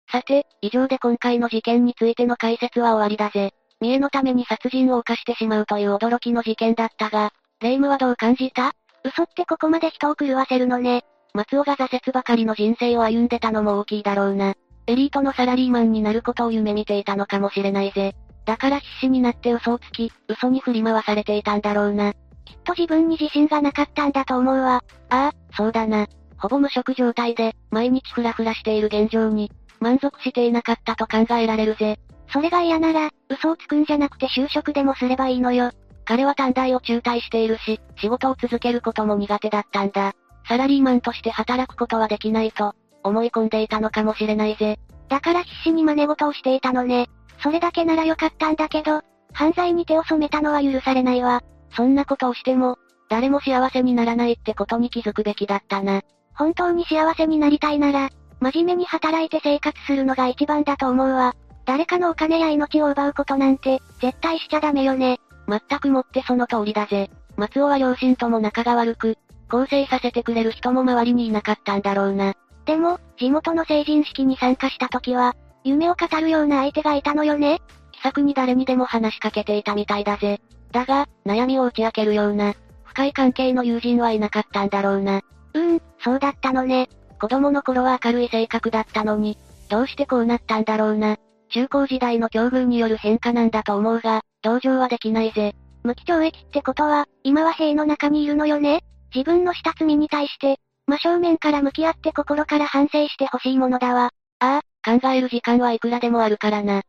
[0.09, 3.53] さて、以上で今回の事件についての解説は終わりだぜ。
[3.81, 8.73] 見栄のために殺人を犯してしまうという驚きの事件だったが、霊夢はどう感じた？
[9.05, 11.05] 嘘ってここまで人を狂わせるのね。
[11.35, 14.55] 松尾が挫折ばかりの人生を歩んでたのも大きいだろうな。
[14.87, 18.15] エリートのサラリーマンになることを夢見ていたのかもしれないぜ。
[18.47, 22.13] だから必死になって嘘をつき、嘘に振り回されていたんだろうな。
[22.13, 22.19] きっ
[22.65, 24.85] と自分に自信がなかったんだと思うわ。
[25.11, 26.07] ああ、そうだな。
[26.39, 29.51] ほぼ無職状態で、毎日フラフラしている現状に、
[29.81, 31.99] 満足していなかったと考えられるぜ。
[32.29, 35.71] それが嫌なら、嘘をつくんじゃなくて就職でもすればいいのよ。
[36.05, 40.13] 彼は短大を中退しているし、仕事を続けることも苦手だったんだ。
[40.49, 44.79] サラリーマンとして働くことはできないと、思い込んでいたのかもしれないぜ。
[45.09, 47.09] だから必死に真似事をしていたのね。
[47.43, 49.03] それだけならよかったんだけど、
[49.33, 51.43] 犯罪に手を染めたのは許されないわ。
[51.77, 56.03] そんなことをしても、誰も幸せにならないってことに気づくべきだったな。
[56.35, 58.11] 本当に幸せになりたいなら、
[58.41, 61.35] 真面目に働いて生活するのが一番だと思うわ。
[61.67, 65.21] 誰かのお金や命を奪うことなんて、絶対しちゃダメよね。
[65.49, 67.11] 全くもってその通りだぜ。
[67.37, 69.19] 松尾は両親とも仲が悪く、
[69.51, 72.35] 構成させてくれる人も周りにいなかったんだろうな。
[72.65, 77.61] でも、地元の成人式に参加した時は、夢を語るような相手がいたのよね
[77.93, 80.41] 気さくに誰にでも話しかけていたみたいだぜ。
[80.73, 82.55] だが、悩みを打ち明けるような、
[82.85, 85.23] 深い関係の友人はいなかったんだろうな。
[85.55, 86.89] うーん、そうだったのね。
[87.21, 89.39] 子供の頃は明るい性格だったのに、
[89.69, 91.17] どうしてこうなったんだろうな。
[91.51, 95.55] 中高時代の境遇による変化なんだと思うが、同情はできないぜ。
[95.83, 98.85] 無期懲役ってことは、今は塀の中にいるのよね？
[99.15, 104.11] 自分のした罪に対して、真正面から向き合って心から反省してほしいものだわ。
[104.41, 106.83] ああ、考える時間はいくらでもあるからな。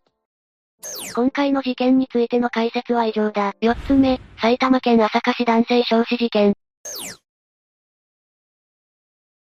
[1.16, 3.54] 今回の事件についての解説は以上だ。
[3.62, 6.54] 四つ目、埼玉県朝霞市男性焼死事件。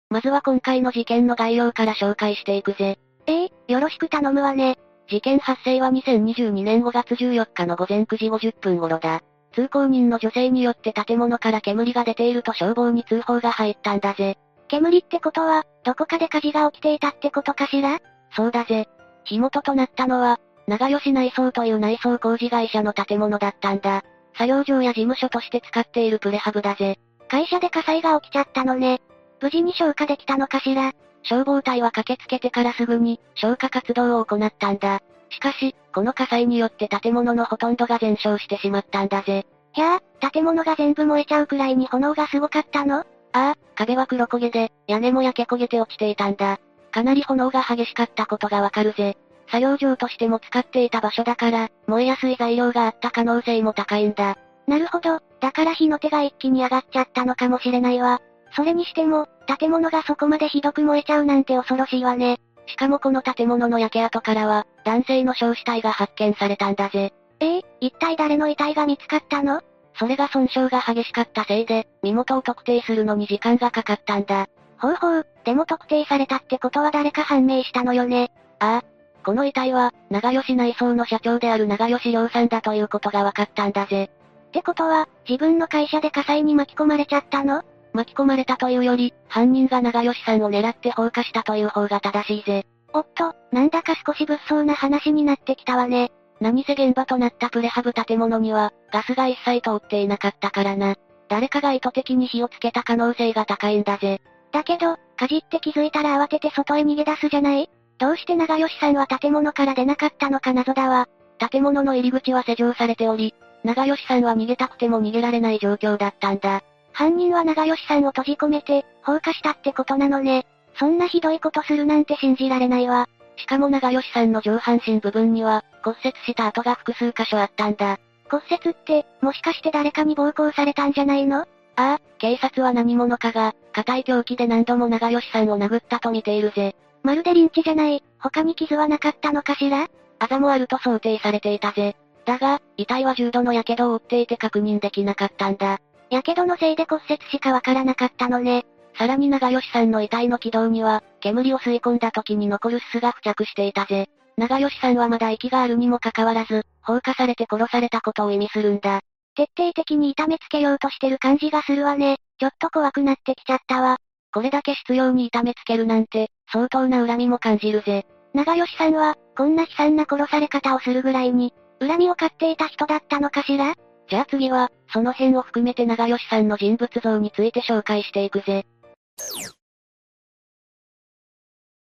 [0.09, 2.97] まずは今回の事件の概要から紹介していくぜ。
[3.27, 4.77] ええー、よろしく頼むわね。
[5.09, 9.21] 事件発生は2022年5月14日の午前9時50分頃だ。
[9.53, 14.37] 通行人の女性によって建物から煙が出ていると消防に通報が入ったんだぜ。
[14.67, 17.99] 煙ってことは、どこかで火事が起きていたってことかしら？
[18.35, 18.87] そうだぜ。
[19.23, 24.03] 火元となったのは、長吉内装という内装工事会社の建物だったんだ。
[24.37, 26.99] 作業場や事務所として使っているプレハブだぜ。
[27.27, 29.01] 会社で火災が起きちゃったのね。
[29.41, 30.93] 無事に消火できたのかしら？
[31.23, 35.01] 消防隊は駆けつけてからすぐに、消火活動を行ったんだ。
[35.29, 39.45] しかし、この火災によって建物のほとんどが全焼してしまったんだぜ。
[39.73, 42.99] ひゃあ、建物が全部燃えちゃうくらいに炎がすごかったの？
[42.99, 43.03] あ
[43.33, 46.59] あ、壁は黒焦げで、屋根も焼け焦げて落ちていたんだ。
[46.91, 49.15] かなり炎が激しかったことがわかるぜ。
[49.51, 54.37] 作業場としても使っていた場所だから、燃えやすい材料があった可能性も高いんだ。
[54.67, 58.21] なるほど、だから火の手が一気に上がっちゃったのかもしれないわ。
[58.59, 62.41] それにしても、建物がそこまでひどく燃えちゃうなんて恐ろしいわね。
[62.65, 67.13] しかもこの建物の焼け跡からは、男性の焼死体が発見されたんだぜ。
[67.39, 69.61] ええー、一体誰の遺体が見つかったの？
[69.97, 74.47] それが損傷が激しかったせいで、身元を特定するのに時間がかかったんだ。
[74.77, 78.29] ほうほう、でも特定されたってことは誰か判明したのよね。
[78.59, 78.85] ああ。
[79.23, 84.09] この遺体は、長吉内装の社長である長吉良さんだということが分かったんだぜ。
[84.47, 87.63] ってことは、自分の会社で火災に巻き込まれちゃったの？
[87.99, 92.65] 巻き込まれたというより、犯人が長吉さんを狙って放火したという方が正しいぜ。
[92.93, 96.09] おっと、なんだか少し物騒な話になってきたわね。
[96.39, 100.95] 何せ現場となったプレハブ建物には、ガスが一切通っていなかったからな。
[101.27, 104.21] 誰かが意図的に火をつけた可能性が高いんだぜ。
[104.53, 107.69] だけど、火事って気づいたら慌てて外へ逃げ出すじゃない？
[107.97, 111.09] どうして長吉さんは建物から出なかったのか謎だわ。
[111.51, 113.35] 建物の入り口は施錠されており、
[113.65, 116.63] 長吉さんは逃げたくても逃げられない状況だったんだ。
[116.99, 120.45] 犯人は長吉さんを閉じ込めて、放火したってことなのね。
[120.77, 123.07] そんなひどいことするなんて信じられないわ。
[123.37, 127.99] しかも長吉さんの上半身部分には、骨折した跡が複数箇所あったんだ。
[128.29, 131.43] 骨折って、もしかして誰かに暴行されたんじゃないの？
[131.43, 131.45] あ
[131.77, 136.75] あ、警察は何者かが、硬い凶器で何度も長吉さんを殴ったと見ているぜ。
[137.03, 139.87] まるでリンチじゃない、他に傷はなかったのかしら？
[140.19, 141.95] あざもあると想定されていたぜ。
[142.25, 145.79] だが、遺体は重度の火傷を負っていて確認できなかったんだ。
[146.09, 148.65] 火傷のせいで骨折しかわからなかったのね。
[148.97, 154.09] さらに長吉さんの遺体の軌道には、煙を吸い込んだ時に残るすが付着していたぜ。
[154.37, 159.01] 長吉さんはまだ息があるにもかかわらず、放火されて殺されたことを意味するんだ。
[159.35, 162.17] 徹底的に痛めつけようとしてる感じがするわね。
[162.39, 163.97] ちょっと怖くなってきちゃったわ。
[164.33, 168.05] これだけ執拗に痛めつけるなんて、相当な恨みも感じるぜ。
[168.33, 173.73] 長吉さんは、こんな悲惨な殺され方をするぐらいに、恨みを買っていた人だったのかしら？
[174.09, 178.65] じゃあ次は、その辺を含めて長吉さんの人物像について紹介していくぜ。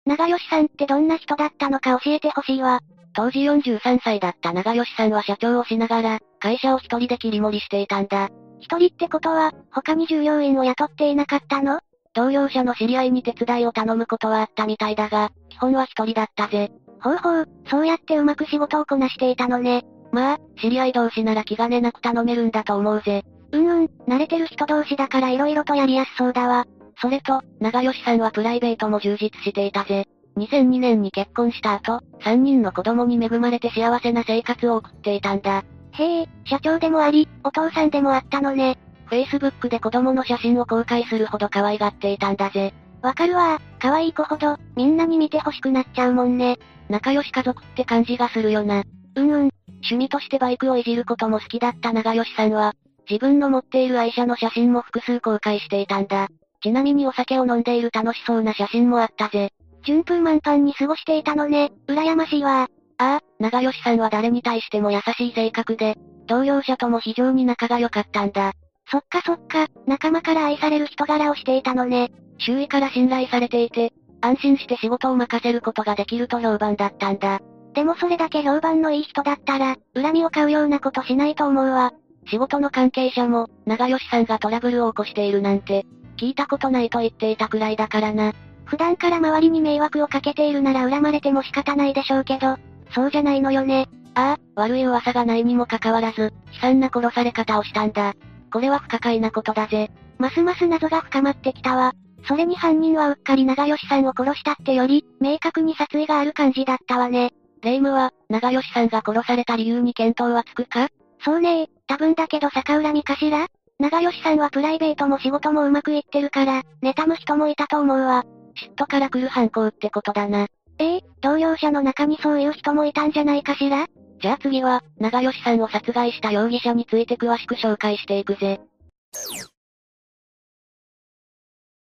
[0.05, 2.81] 長吉さんってどんな人だったのか教えてほしいわ。
[3.13, 8.29] 当時43歳だった長吉さんは社長をしながら、会社を一人で切り盛りしていたんだ。
[8.59, 11.79] 一人ってことは、他に従業員を雇っていなかったの？
[12.13, 16.71] 同業者の知り合いに手伝いを頼むことはあったみたいだが、基本は一人だったぜ。
[17.01, 19.83] ほうほう、そうやってうまく仕事をこなしていたのね。
[20.11, 23.23] まあ、知り合い同士なら気兼ねなく頼めるんだと思うぜ。
[23.51, 26.65] うんうん、慣れてる人同士だから色々とやりやすそうだわ。
[27.01, 30.05] それと、長吉さんはプライベートも充実していたぜ。
[30.37, 35.63] 2002年に結婚した後、3人の子供に恵まれて幸せな生活を送っていたんだ。
[35.93, 38.77] へえ、社長でもあり、お父さんでもあったのね。
[39.09, 42.73] Facebook で子供の写真を公開するほど可愛がっていたんだぜ。
[43.01, 46.59] わかるわ可愛い子ほど、みんなに見て欲しくなっちゃうもんね。
[46.87, 48.83] 仲良し家族って感じがするよな。
[49.15, 49.49] うんうん。
[49.83, 52.73] 趣味としてバイクをいじることも好きだった長吉さんは、
[53.09, 56.27] 自分の持っている愛車の写真も複数公開していたんだ。
[56.61, 59.51] ちなみにお酒を飲んでいる楽しそうな写真もあったぜ。
[59.83, 62.69] 順風満帆に過ごしていたのね、羨ましいわ。
[62.97, 65.95] ああ、長吉さんは誰に対しても優しい性格で、
[66.27, 68.53] 同僚者とも非常に仲が良かったんだ。
[68.91, 72.11] そっかそっか、仲間から愛される人柄をしていたのね。
[72.37, 77.39] 周囲から信頼されていて、安心して仕事を任せることができると評判だったんだ。
[77.73, 81.93] でもそれだけ評判のいい人だったら、恨みを買うようなことしないと思うわ。
[82.27, 85.85] 仕事の関係者も、長吉さんがトラブルを起こしているなんて、
[86.17, 88.33] 聞いたことないと言っていたくらいだからな。
[88.65, 92.57] 普段から周りに迷惑をかけているなら恨まれても仕方ないでしょうけど、
[92.93, 93.89] そうじゃないのよね。
[94.13, 98.13] ああ、悪い噂がないにもかかわらず、悲惨な殺され方をしたんだ。
[98.51, 99.89] これは不可解なことだぜ。
[100.19, 101.93] ますます謎が深まってきたわ。
[102.27, 107.31] それに犯人はうっかり長吉さんを殺したってより、明確に殺意がある感じだったわね。
[107.61, 110.89] 霊夢は、長吉さんが殺された理由に見当はつくか？
[111.23, 113.47] そうね多分だけど逆恨みかしら
[113.77, 118.25] 長吉さんはプライベートも仕事もうまくいってるから、妬む人もいたと思うわ。
[118.55, 120.47] 嫉妬から来る犯行ってことだな。
[120.77, 120.97] え？
[120.97, 123.87] え同僚者の中にそういう人もいたんじゃないかしら？
[124.21, 128.59] じゃあ次は、長吉さんを殺害した容疑者について詳しく紹介していくぜ。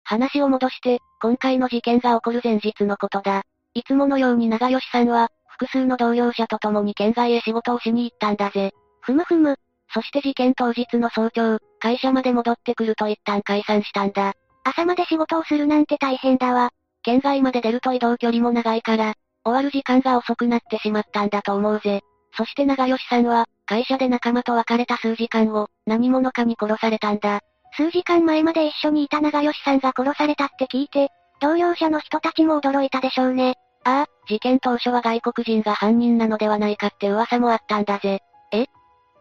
[0.04, 3.44] 話を戻して、今回の事件が起こる前日のことだ。
[3.74, 5.30] いつものように長吉さんは、
[5.60, 8.72] 複数の同僚者と共に県外へ仕事をしに行ったんだぜ。
[9.02, 9.58] ふむふむ。
[9.94, 14.34] そして事件当日の早朝、会社まで戻ってくると一旦解散したんだ。
[14.64, 16.70] 朝まで仕事をするなんて大変だわ。
[17.02, 22.02] 県外まで出ると移動距離も長いから、終わる時間が遅くなってしまったんだと思うぜ。
[22.36, 27.42] そして長吉さんは、会社で仲間と別れた数時間後、何者かに殺されたんだ。
[27.76, 33.56] 数時間前まで一緒にいた長吉さんが殺されたって聞いて、同僚者の人たちも驚いたでしょうね。
[33.88, 38.20] ああ、事件当初は外国人が犯人なのではないかって噂もあったんだぜ。
[38.52, 38.66] え？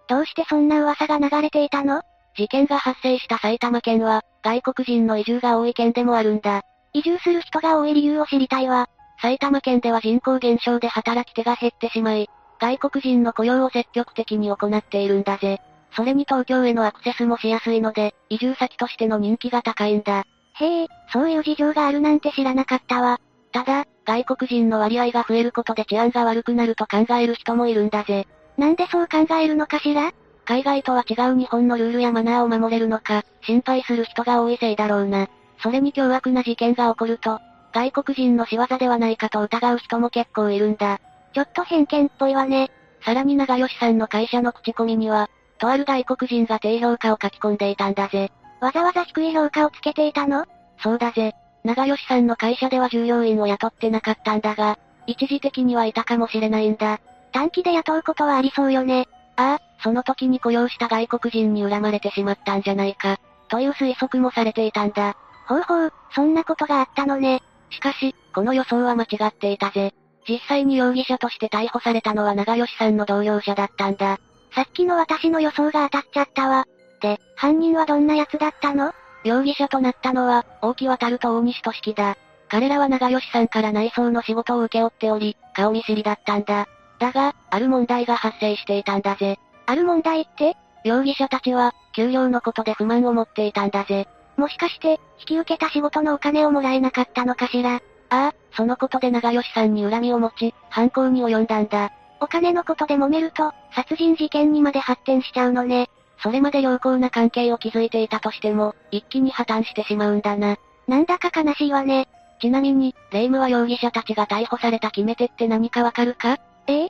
[0.08, 2.02] どうしてそんな噂が流れていたの？
[2.36, 6.62] 事件が発生した埼玉県は、外国人の移住が多い県でもあるんだ。
[6.92, 8.88] 移住する人が多い理由を知りたいわ。
[9.22, 12.28] 埼玉県では人口減少で働き手が減ってしまい、
[12.60, 15.58] 外国人の雇用を積極的に行っているんだぜ。
[15.94, 20.24] それに東京へのアクセスもしやすいので、移住先としての人気が高いんだ。
[20.58, 23.20] へえ、そういう事情があるなんて知らなかったわ。
[23.56, 28.28] ただ、外国人の割合が増えることで治安が悪くなると考える人もいるんだぜ。
[28.58, 30.12] なんでそう考えるのかしら？
[30.44, 35.28] 海外とは違う日本のルールやマナーを守れるのか、心配する人が多いせいだろうな。
[35.62, 37.40] それに凶悪な事件が起こると、
[37.72, 41.00] 外国人の仕業ではないかと疑う人も結構いるんだ。
[41.32, 42.70] ちょっと偏見っぽいわね。
[43.06, 48.30] さらに長吉さんの会社の口コミには、とある外国人が低評価を書き込んでいたんだぜ。
[48.60, 50.44] わざわざ低い評価をつけていたの？
[50.82, 51.32] そうだぜ。
[51.66, 57.00] 長吉さんの会社では従業員を雇ってなかったんだが、一時的にはいたかもしれないんだ。
[57.32, 59.08] 短期で雇うことはありそうよね。
[59.36, 65.16] ああ、その時に雇用した外国人に恨まれてしまったんじゃないか、という推測もされていたんだ。
[65.48, 67.42] ほうほう、そんなことがあったのね。
[67.70, 69.92] しかし、この予想は間違っていたぜ。
[70.28, 74.18] 実際に容疑者として逮捕されたのは長吉さんの同僚者だったんだ。
[74.54, 76.64] さっきの私の予想が当たっちゃったわ。
[77.00, 78.92] で、犯人はどんな奴だったの？
[79.26, 82.16] 容疑者となったのは、大木渡と大西俊樹だ。
[82.48, 86.68] 彼らは長吉さんから内装の仕事を請け負っており、顔見知りだったんだ。
[87.00, 89.38] だが、ある問題が発生していたんだぜ。
[89.66, 90.56] ある問題って？
[90.84, 94.06] 容疑者たちは、給料のことで不満を持っていたんだぜ。
[94.36, 97.74] もしかして、引き受けた仕事のお金をもらえなかったのかしら？
[97.74, 101.90] ああ、そのことで長吉さんに恨みを持ち、犯行に及んだんだ。
[102.20, 105.90] お金のことで揉めると、殺人事件にまで発展しちゃうのね。
[106.22, 110.56] それまで良好な関係を築いていたとしても、一気に破綻してしまうんだな。
[110.88, 112.08] なんだか悲しいわね。
[112.40, 116.38] ちなみに、霊夢は容疑者たちが逮捕された決め手って何かわかるか？
[116.66, 116.84] え？
[116.84, 116.88] え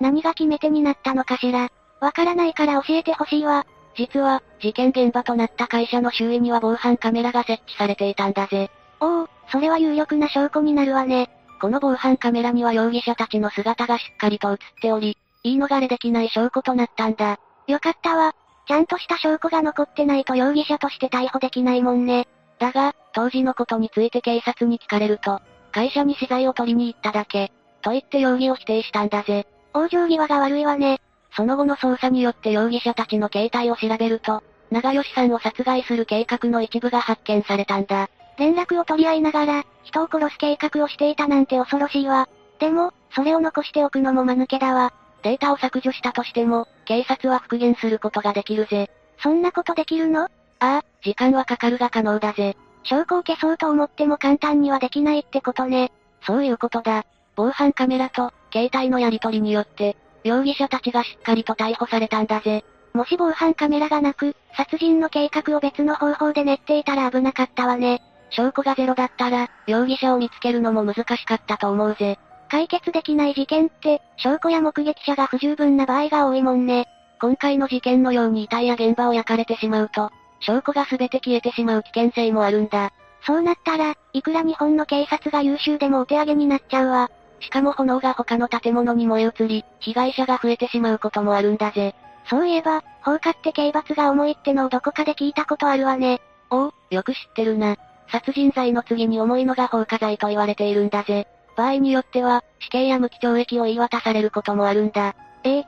[0.00, 1.70] 何が決め手になったのかしら？
[2.00, 3.66] わからないから教えてほしいわ。
[3.96, 8.70] 実は、事件現場となった会社の周囲には防犯カメラが設置されていたんだぜ。
[9.00, 11.30] おお、それは有力な証拠になるわね。
[11.60, 17.38] この防犯カメラには容疑者たちの姿がしっかりと映っており、言い逃れできない証拠となったんだ。
[17.66, 18.34] よかったわ。
[18.66, 22.26] ちゃんとした証拠が残ってないと容疑者として逮捕できないもんね。
[22.58, 25.40] だが、当時のことについて警察に聞かれると、
[25.72, 27.52] 会社に資材を取りに行っただけ、
[27.82, 29.46] と言って容疑を否定したんだぜ。
[29.74, 31.00] 往生際が悪いわね。
[31.36, 38.08] その後の捜査によって容疑者たちの携帯を調べると、長吉さんを殺害する計画の一部が発見されたんだ。
[38.38, 42.28] 連絡を取り合いながら、人を殺す計画をしていたなんて恐ろしいわ。
[42.58, 44.92] でも、それを残しておくのも間抜けだわ。
[45.26, 48.88] データを削除したとしても、警察は復元することができるぜ。
[49.18, 50.22] そんなことできるの？
[50.22, 50.28] あ
[50.60, 52.56] あ、時間はかかるが可能だぜ。
[52.84, 55.90] 証拠を消そうと思っても簡単にはできないってことね。
[56.24, 57.04] そういうことだ。
[57.34, 62.64] 防犯カメラと、携帯のやり取りによって、容疑者たちがしっかりと逮捕されたんだぜ。
[62.94, 68.00] もし防犯カメラがなく、殺人の計画を別の方法で練っていたら危なかったわね。
[68.30, 72.20] 証拠がゼロだったら、容疑者を見つけるのも難しかったと思うぜ。
[72.48, 76.86] 解決できない事件って、証拠や目撃者が不十分な場合が多いもんね。
[77.20, 82.92] 今回の事件のように遺体や現場を焼かれてしまうと、証拠が全て消えてしまう危険性もあるんだ。
[83.22, 87.10] そうなったら、いくら日本の警察が優秀でもお手上げになっちゃうわ。
[87.40, 91.94] しかも炎が他の建物に燃え移り、被害者が増えてしまうこともあるんだぜ。
[92.28, 96.20] そういえば、放火って刑罰が重いってのをどこかで聞いたことあるわね。
[96.50, 97.76] おお、よく知ってるな。
[98.08, 101.26] 殺人罪の次に重いのが放火罪と言われているんだぜ。
[101.56, 105.14] 場合によっては、死刑や無期懲役を言い渡されることもあるんだ。
[105.44, 105.64] ええ。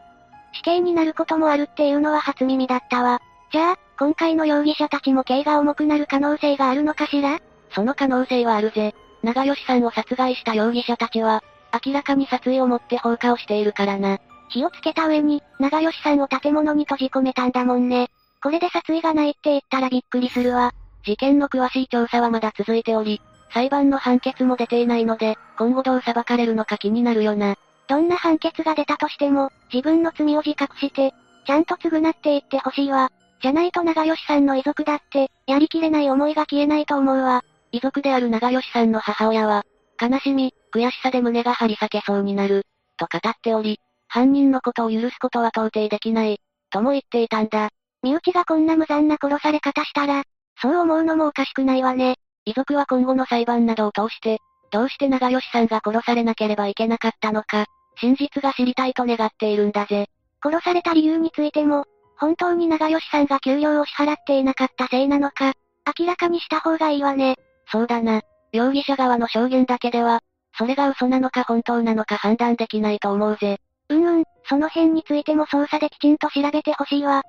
[0.53, 3.21] 死刑になることもあるっていうのは初耳だったわ。
[3.51, 7.41] じゃあ、今回の容疑者たちも刑が重くなる可能性があるのかしら？
[7.75, 8.95] その可能性はあるぜ。
[9.23, 11.43] 長吉さんを殺害した容疑者たちは、
[11.85, 14.19] 明らかに殺意を持って放火をしているからな。
[14.49, 18.09] 火をつけた上に、長吉さんを建物に閉じ込めたんだもんね。
[18.43, 20.73] これで殺意がないって言ったらびっくりするわ。
[21.05, 23.21] 事件の詳しい調査はまだ続いており、
[23.51, 27.57] 裁判の判決も出ていないので、今後どう裁かれるのか気になるよな。
[27.89, 31.15] どんな判決が出たとしても、自分の罪を自覚して、
[31.47, 33.11] ちゃんと償っていってほしいわ。
[33.41, 37.43] じゃないと長吉さんの遺族だって、やりきれない思いが消えないと思うわ。
[37.73, 39.65] 遺族である長吉さんの母親は、
[40.01, 42.65] 悲しみ、悔しさで胸が張り裂けそうになる、
[42.97, 46.41] と語っており、犯人のことを許すことは到底できない、
[46.71, 47.71] とも言っていたんだ。
[48.03, 50.23] 身内がこんな無残な殺され方したら、
[50.61, 52.17] そう思うのもおかしくないわね。
[52.49, 54.39] 遺族は今後の裁判などを通して、
[54.71, 57.67] どうして長吉さんが殺されなければいけなかったのか、
[58.01, 60.07] 真実が知りたいと願っているんだぜ。
[60.43, 61.85] 殺された理由についても、
[62.17, 65.53] 本当に長吉さんが給料を支払っていなかったせいなのか、
[65.99, 67.37] 明らかにした方がいいわね。
[67.71, 68.23] そうだな。
[68.53, 70.21] 容疑者側の証言だけでは、
[70.57, 73.59] それが嘘なのか本当なのか判断できないと思うぜ。
[73.91, 77.23] うんうん、その辺についても捜査できちんと調べてほしいわ。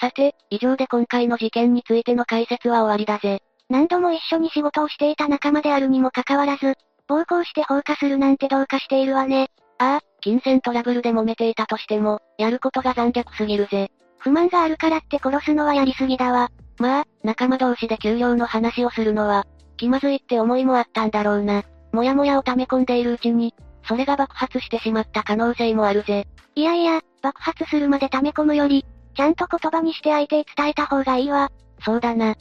[0.00, 3.42] さて、以上で今回の事件についての解説は終わりだぜ。
[3.68, 6.74] 何度も一緒に仕事をしていた仲間であるにもかかわらず、
[7.08, 9.50] 暴行して放火するなんてどうかしているわね。
[9.78, 13.90] ああ、金銭トラブルで揉めていたとしても、やることが残虐すぎるぜ。
[14.18, 16.50] 不満があるからって殺すのはやりすぎだわ。
[16.78, 19.46] まあ、仲間同士で給料の話をするのは、
[19.76, 21.64] 気まずいって思いもあったんだろうな。
[21.92, 23.54] もやもやを溜め込んでいるうちに、
[23.86, 26.26] それが爆発してしまった可能性もあるぜ。
[26.54, 28.84] いやいや、爆発するまで溜め込むより、
[29.18, 31.50] ちゃんと言葉にして相手へ伝えた方がいいわ。
[31.84, 32.36] そうだな。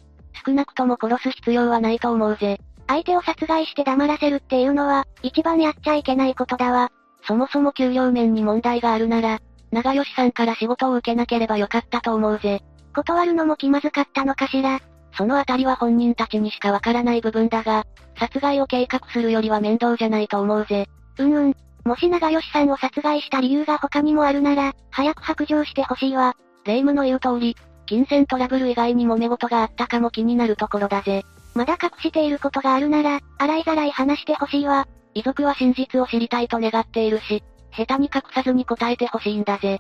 [0.46, 2.60] 少なくとも殺す必要はないと思うぜ。
[2.86, 6.92] 相手を殺害して黙らせるっていうのは、一番やっちゃいけないことだわ。
[7.26, 9.40] そもそも給料面に問題があるなら、
[9.72, 12.62] 長吉さんから仕事を受けなければよかったと思うぜ。
[12.94, 14.80] 断るのも気まずかったのかしら。
[15.18, 17.86] そのあたりは本人たちにしかわからない部分だが、
[18.20, 20.88] 殺害を計画するよりは面倒じゃないと思うぜ。
[21.18, 21.56] うんうん。
[21.86, 26.36] もし長吉さんを殺害した理由が他にもあるなら、早く白状してほしいわ。
[26.68, 27.56] 霊夢の言う通り、
[27.88, 31.24] 金銭トラブル以外に揉め事があったかも気になるところだぜ。
[31.56, 34.86] まだ隠していることがあるなら、洗いざらい話してほしいわ。
[35.16, 37.42] 遺族は真実を知りたいと願っているし、
[37.72, 39.80] 下手に隠さずに答えてほしいんだぜ。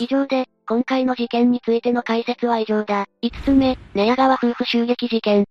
[0.00, 3.06] 以上で、今回の事件についての解説は以上だ。
[3.22, 5.44] 5つ目、寝屋川夫婦襲撃事件。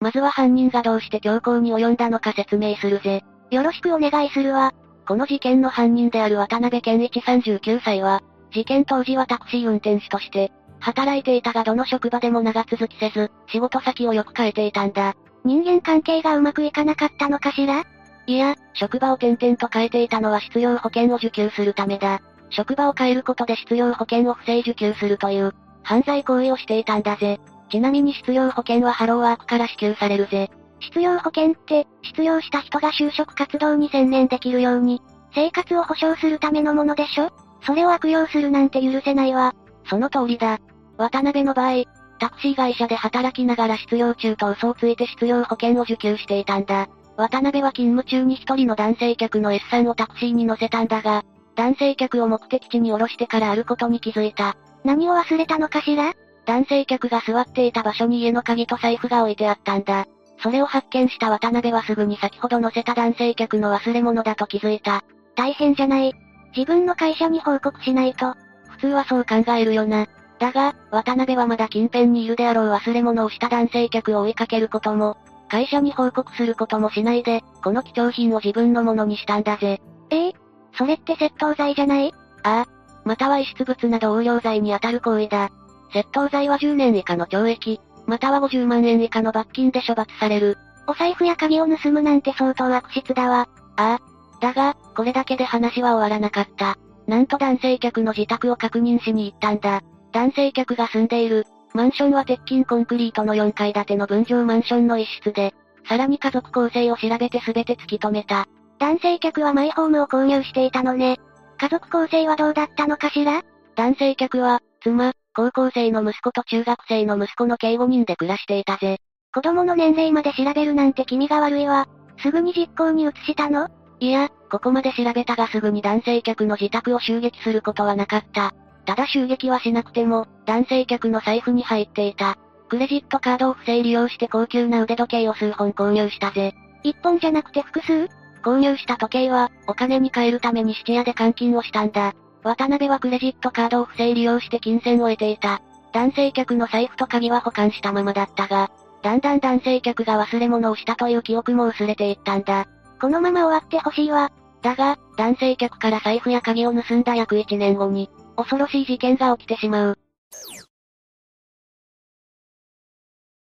[0.00, 3.24] まずは犯人がどうして強行に及んだのか説明するぜ。
[3.50, 4.74] よろしくお願いするわ。
[5.06, 10.50] この事件の犯人である渡辺健一39歳は、事件当時はタクシー運転手として、
[10.80, 15.14] 働いていたがどの職場でも長続きせず、仕事先をよく変えていたんだ。
[15.44, 17.84] 人間関係がうまくいかなかったのかしら？
[18.26, 22.20] いや、職場を転々と変えていたのは失業保険を受給するためだ。
[22.50, 25.54] 職場を変えることで失業保険を不正受給するという、
[25.84, 27.38] 犯罪行為をしていたんだぜ。
[27.70, 30.50] ちなみに失業保険はハローワークから支給されるぜ。
[30.80, 35.02] 失業保険って、失業した人が就職活動に専念できるように、
[35.34, 37.30] 生活を保障するためのものでしょ？
[37.62, 39.54] それを悪用するなんて許せないわ。
[39.88, 40.58] その通りだ。
[40.98, 41.84] 渡辺の場合、
[42.18, 46.88] タクシー会社で働きながら失業中と嘘をついて失業保険を受給していたんだ。
[47.16, 51.24] 渡辺は勤務中に一人の男性客の S さんをタクシーに乗せたんだが、
[51.54, 54.56] 男性客を目的地に降ろしてからあることに気づいた。
[54.84, 56.12] 何を忘れたのかしら？
[56.46, 60.06] 男性客が座っていた場所に家の鍵と財布が置いてあったんだ。
[60.38, 65.02] それを発見した渡辺はすぐに先ほど乗せた男性客の忘れ物だと気づいた。
[65.34, 66.14] 大変じゃない。
[66.56, 68.34] 自分の会社に報告しないと。
[68.70, 70.06] 普通はそう考えるよな。
[70.38, 75.16] だが、渡辺はまだ近辺にいるであろう忘れ物をした男性客を追いかけることも、
[75.48, 79.80] 会社に報告することもしないで、この貴重品を自分のものにしたんだぜ。
[80.10, 80.32] ええ
[80.76, 82.12] それって窃盗罪じゃない？
[82.42, 82.66] ああ。
[83.04, 85.50] または遺失物など横領罪に当たる行為だ。
[85.94, 90.58] 窃盗罪は10年以下の懲役、または50万円以下の罰金で処罰される。
[90.86, 93.48] お財布や鍵を盗むなんて相当悪質だわ。
[93.76, 94.00] ああ。
[94.40, 96.76] だが、これだけで話は終わらなかった。
[97.06, 99.82] なんと男性客の自宅を確認しに行ったんだ。
[100.12, 105.54] 男性客が住んでいる、マンションは鉄筋コンクリートの4階建ての分譲マンションの一室で、
[105.88, 108.46] さらに家族構成を調べて全て突き止めた。
[108.78, 111.18] 男性客はマイホームを購入していたのね。
[111.58, 113.42] 家族構成はどうだったのかしら？
[113.76, 119.00] 男性客は、妻、高校生の息子と中学生の息子の計5人で暮らしていたぜ。
[119.34, 121.86] 子供の年齢まで調べるなんて気味が悪いわ。
[122.22, 123.68] すぐに実行に移したの？
[124.00, 128.54] いや、ここまで調べたがすぐに男性客の自宅を襲撃することはなかった。
[128.86, 132.38] ただ襲撃はしなくても、男性客の財布に入っていた。
[132.70, 136.54] クレジットカードを不正利用して高級な腕時計を数本購入したぜ。
[136.82, 138.08] 一本じゃなくて複数？
[138.42, 142.14] 購入した時計は、お金に換えるために質屋で換金をしたんだ。
[142.46, 145.60] 渡辺はクレジットカードを不正利用して金銭を得ていた。
[145.92, 148.70] 男性客の財布と鍵は保管したままだったが、
[149.02, 152.68] だんだん男性客が忘れ物をしたという記憶も薄れていったんだ。
[153.00, 154.30] このまま終わってほしいわ。
[154.62, 159.98] だが、男性客から財布や鍵を盗んだ約1年後に、恐ろしい事件が起きてしまう。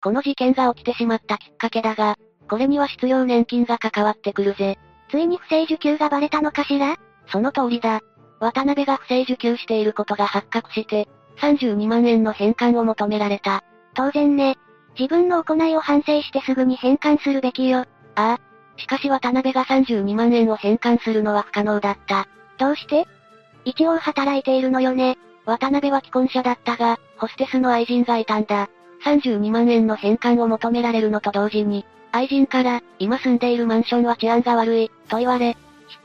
[0.01, 2.15] この事件が起きてしまったきっかけだが、
[2.49, 4.77] これには失業年金が関わってくるぜ。
[5.09, 6.95] ついに不正受給がバレたのかしら？
[7.27, 8.01] その通りだ。
[8.39, 11.07] 渡辺が不正受給していることが発覚して、
[11.37, 13.63] 32万円の返還を求められた。
[13.93, 14.57] 当然ね。
[14.97, 17.79] 自分の行いを反省してすぐに返還するべきよ。
[17.79, 18.39] ああ。
[18.77, 22.27] しかし渡辺が32万円を返還するのは不可能だった。
[22.57, 23.07] どうして？
[23.65, 25.17] 一応働いているのよね。
[25.45, 28.69] 渡辺は既婚者だったが、ホステスの愛人がいたんだ。
[29.05, 35.55] 32万円の返還を求められるのと同時に、愛人から、今住んでいるマンションは治安が悪い、と言われ、引っ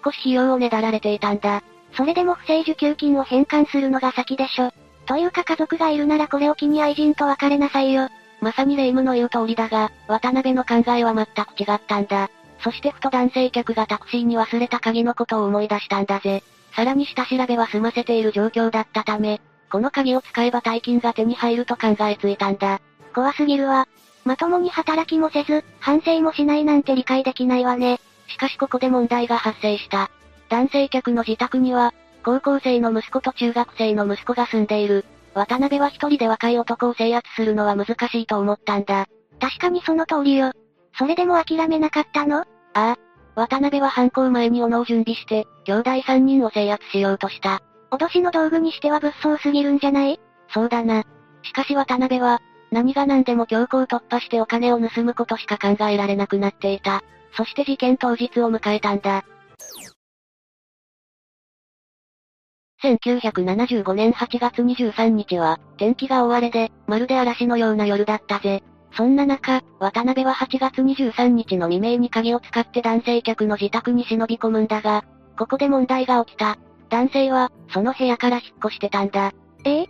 [0.08, 1.62] 越し費用をねだられていたんだ。
[1.92, 4.72] それでも不正受給金を返還するのが先でしょ。
[5.06, 8.08] というか家族がいるならこれを機に愛人と別れなさいよ。
[8.40, 12.30] まさに霊夢の言う通りだが、渡辺の考えは全く違ったんだ。
[12.62, 16.42] そしてふと男性客がタクシーに忘れた鍵のことを思い出したんだぜ。
[16.74, 22.80] さらに下調べは済ませている状況だったため、この鍵を使えば大金が手に入ると考えついたんだ。
[23.14, 23.88] 怖すぎるわ。
[24.24, 28.00] まともに働きもせず、反省もしないなんて理解できないわね。
[28.28, 30.10] しかしここで問題が発生した。
[30.50, 31.94] 男性客の自宅には、
[32.24, 35.06] 高校生の息子と中学生の息子が住んでいる。
[35.32, 39.06] 渡辺は一人で若い男を制圧するのは難しいと思ったんだ。
[39.40, 40.52] 確かにその通りよ。
[40.98, 42.40] それでも諦めなかったの？
[42.40, 42.44] あ
[42.74, 42.96] あ。
[43.36, 47.62] 渡辺は犯行前に斧を準備して、兄弟三人を制圧しようとした。
[47.92, 50.20] 脅しの道具にしては物騒すぎるんじゃない？
[50.52, 51.04] そうだな。
[51.42, 52.40] しかし渡辺は、
[52.72, 57.02] 何が何でも強行突破してお金を盗むことしか考えられなくなっていた。
[57.36, 59.24] そして事件当日を迎えたんだ。
[62.82, 68.62] 1975年8月23日は、天気が大荒れで、まるで嵐のような夜だったぜ。
[68.96, 75.04] そんな中、渡辺は8月23日の未明に鍵を使って男性客の自宅に忍び込むんだが、
[75.38, 76.58] ここで問題が起きた。
[76.88, 79.32] 男性は、その部屋から引っ越してたんだ。
[79.64, 79.82] え？
[79.82, 79.86] え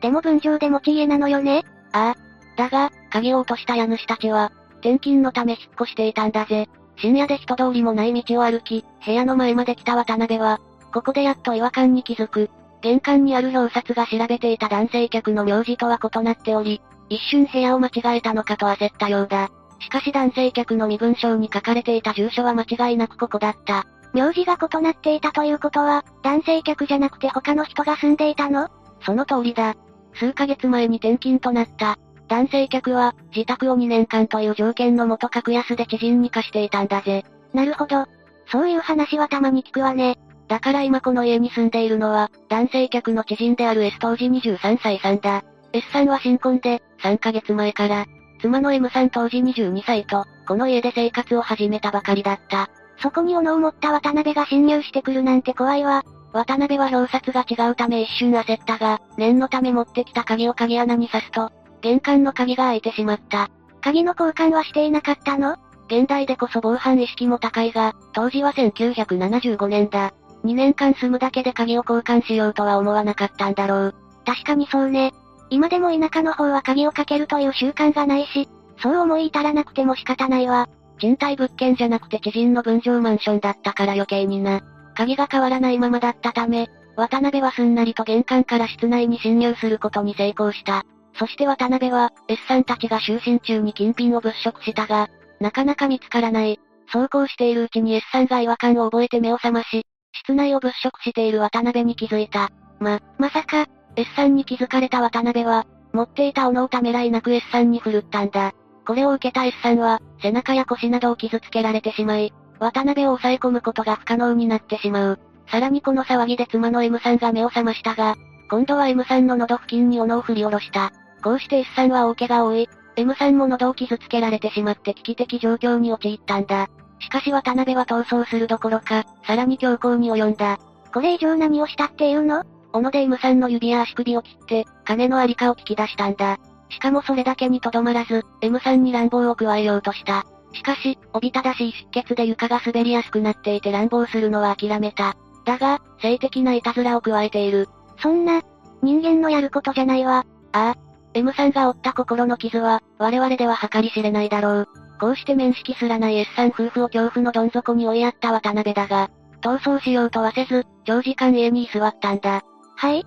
[0.00, 1.62] でも分譲で持ち家なのよね？
[1.92, 2.56] ああ。
[2.56, 6.68] だが、鍵を落とした家主たちは、転勤のため引っ越していたんだぜ。
[6.96, 10.60] 深夜で人通りもない道を歩き、部屋の前まで来た渡辺は、
[10.92, 12.50] ここでやっと違和感に気づく。
[12.82, 19.50] 玄関にある表札が調べていた男性客の名字とは異なっており、一瞬部屋を間違えたのかと焦ったようだ。
[19.80, 23.86] しかし男性客の身分証に書かれていた住所は間違いなくここだった。
[24.12, 28.68] 名字が異なっていたということは、男性客じゃなくて他の人が住んでいたの？
[29.00, 29.74] その通りだ。
[30.14, 31.98] 数ヶ月前に転勤となった。
[32.28, 37.24] 男性客は、自宅を2年間という条件のもと格安で知人に貸していたんだぜ。
[37.52, 38.06] なるほど。
[38.50, 40.18] そういう話はたまに聞くわね。
[40.52, 45.42] だから今この家に住んでいるのは、男性客の知人である S 当時23歳さんだ。
[45.72, 48.04] S さんは新婚で、3ヶ月前から、
[48.42, 52.68] 妻の M さん当時22歳と、この家で生活を始めたばかりだった。
[52.98, 56.04] そこに斧を持った渡辺が侵入してくるなんて怖いわ。
[56.34, 61.50] 渡辺は表札が違うため一瞬焦ったが、念のため持ってきた鍵を鍵穴に刺すと、
[61.80, 63.48] 玄関の鍵が開いてしまった。
[63.80, 65.56] 鍵の交換はしていなかったの？
[65.86, 70.12] 現代でこそ防犯意識も高いが、当時は1975年だ。
[70.44, 73.94] 2年間住むだけで鍵を交換しようとは思わなかったんだろう。
[74.24, 75.12] 確かにそうね。
[75.50, 78.48] 今でも田舎の方は鍵をかけるという習慣がないし、
[78.82, 80.68] そう思い至らなくても仕方ないわ。
[80.98, 84.62] 賃貸物件じゃなくて知人の分譲マンションだったから余計にな。
[84.94, 90.84] 鍵が変わらないままだったため、渡辺はすんなりと玄関から室内に侵入することに成功した。
[91.18, 95.08] そして渡辺は、S さんたちが就寝中に金品を物色したが、
[95.40, 96.60] なかなか見つからない。
[96.92, 102.50] そうこうしているうちに S さんが違和感を覚えて目を覚まし、室内を物色している渡辺に気づいた。
[102.80, 108.52] ま、まさか、S さんに気づかれた渡辺は、持っていた斧をためらいなく S さんに振るったんだ。
[108.86, 115.20] これを受けた S さんは、背中や腰などを傷つけられてしまい、渡辺を抑え込むことが不可能になってしまう。
[115.50, 118.16] さらにこの騒ぎで妻の M さんが目を覚ましたが、
[118.50, 120.92] 今度は M さんの喉付近に斧を振り下ろした。
[121.22, 126.68] こうして S さんは大怪我を負い、M さんも喉を傷つけられてしまって危機的状況に陥ったんだ。
[127.02, 130.58] しかし渡辺は逃走するどころか、さらに強行に及んだ。
[130.94, 132.44] これ以上何をしたっていうの？
[132.72, 136.38] 斧で M さんの指や足首を切って、金のありかを聞き出したんだ。
[136.70, 140.24] しかもそれだけにとどまらず、M さんに乱暴を加えようとした。
[140.54, 145.16] しかし、おびただしい出血で床が滑りやすくなっていて乱暴するのは諦めた。
[145.44, 147.68] だが、性的ないたずらを加えている。
[147.98, 148.42] そんな、
[148.82, 150.24] 人間のやることじゃないわ。
[150.52, 150.76] ああ。
[151.14, 154.68] M さんが負った心の傷は、我々では計り知れないだろう。
[155.02, 162.42] こうして面識すらない S さん夫婦を恐怖のどん底に追いやった渡辺だが、逃走しようとはせず、長時間家に居座ったんだ。
[162.76, 163.04] はい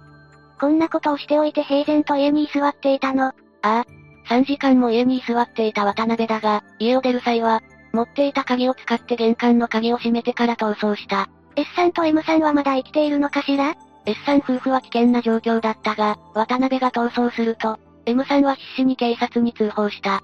[0.60, 3.28] こんなことをしておいて平然と家に居座っていたの。
[3.28, 3.86] ああ。
[4.28, 7.62] 3時間も家に居座っていた渡辺だが、家を出る際は、
[7.94, 11.30] 持っていた鍵を使って玄関の鍵を閉めてから逃走した。
[11.56, 13.74] S さんと M さんはまだ生きているのかしら
[14.06, 20.22] ?S さん夫婦は危険な状況だったが、渡辺が逃走すると、M さんは必死に警察に通報した。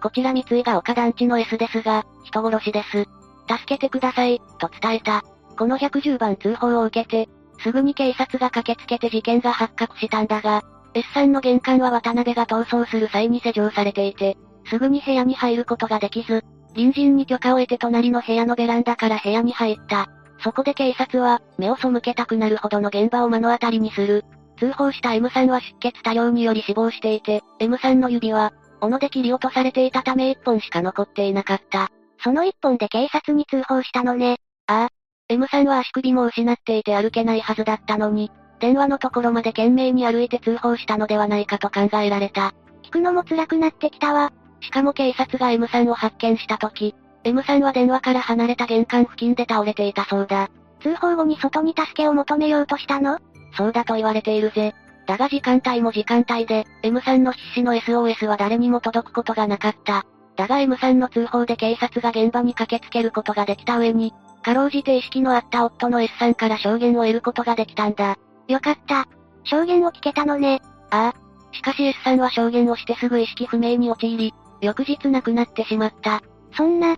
[0.00, 3.06] こちら三井が丘団地の S ですが、人殺しです。
[3.48, 5.22] 助けてください、と伝えた。
[5.58, 7.30] この110番通報を受けて、
[7.62, 10.62] すぐに警察が駆けつけて事件が発覚したんだが、
[10.94, 14.36] S さんの玄関は渡辺が逃走する際に施錠されていて、
[14.68, 16.44] すぐに部屋に入ることができず、
[16.74, 20.08] 隣人に許可を得て隣の部屋のベランダから部屋に入った。
[20.42, 24.24] そこで警察は、目を背けたくなるほどの現場を目の当たりにする。
[24.58, 31.90] 通報した M さんは出血多量により死亡していて、M さんの指は、斧で切り落とされていたため一本しか残っていなかった。
[32.22, 34.38] その一本で警察に通報したのね。
[34.66, 34.88] ああ。
[35.28, 42.52] M さんは足首も失っていて歩けないはずだったのに、電話のところまで懸命に歩いて通報したのではないかと考えられた。
[42.82, 44.32] 聞くのも辛くなってきたわ。
[44.60, 50.50] しかも警察が M さんを発見した時、M さんは電話から離れた玄関付近で倒れていたそうだ。
[50.82, 53.18] 通報後に外に助けを求めようとしたの
[53.56, 54.74] そうだと言われているぜ。
[55.06, 60.04] だが時間帯も時間帯で、M さんの必死の SOS は誰にも届くことがなかった。
[60.36, 68.16] だが M さんの通報で警察が現場に駆けつけることができた上に、かろうじて意識のあった夫の S さんから証言を得ることができたんだ。
[68.48, 69.06] よかった。
[69.44, 70.60] 証言を聞けたのね。
[70.90, 71.30] ああ。
[71.52, 76.22] しかし S さんは証言をしてすぐ意識不明に陥り、翌日亡くなってしまった。
[76.56, 76.96] そんな。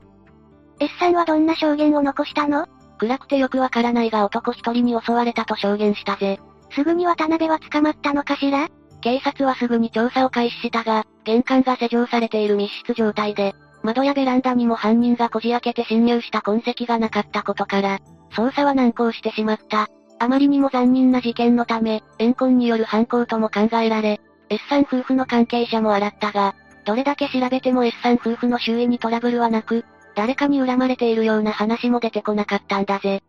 [0.78, 2.66] S さんはどんな証言を残したの？
[2.98, 6.38] 暗くてよくわからないが男一人に襲われたと証言したぜ。
[6.74, 8.68] すぐに渡辺は捕まったのかしら？
[9.00, 17.98] 警察はすぐに調査を開始したが、玄関が施錠されている密室状態で、窓やベランダにも犯人がこじ開けて侵入した痕跡がなかったことから、
[18.32, 19.88] 捜査は難航してしまった。
[20.18, 26.54] あまりにも残忍な事件のため、怨恨による犯行とも考えられ、S さん夫婦の関係者も洗ったが、
[26.84, 33.22] どれだけ調べても S さん夫婦の周囲にトラブルはなく、誰かに恨まれているような話も出てこなかったんだぜ。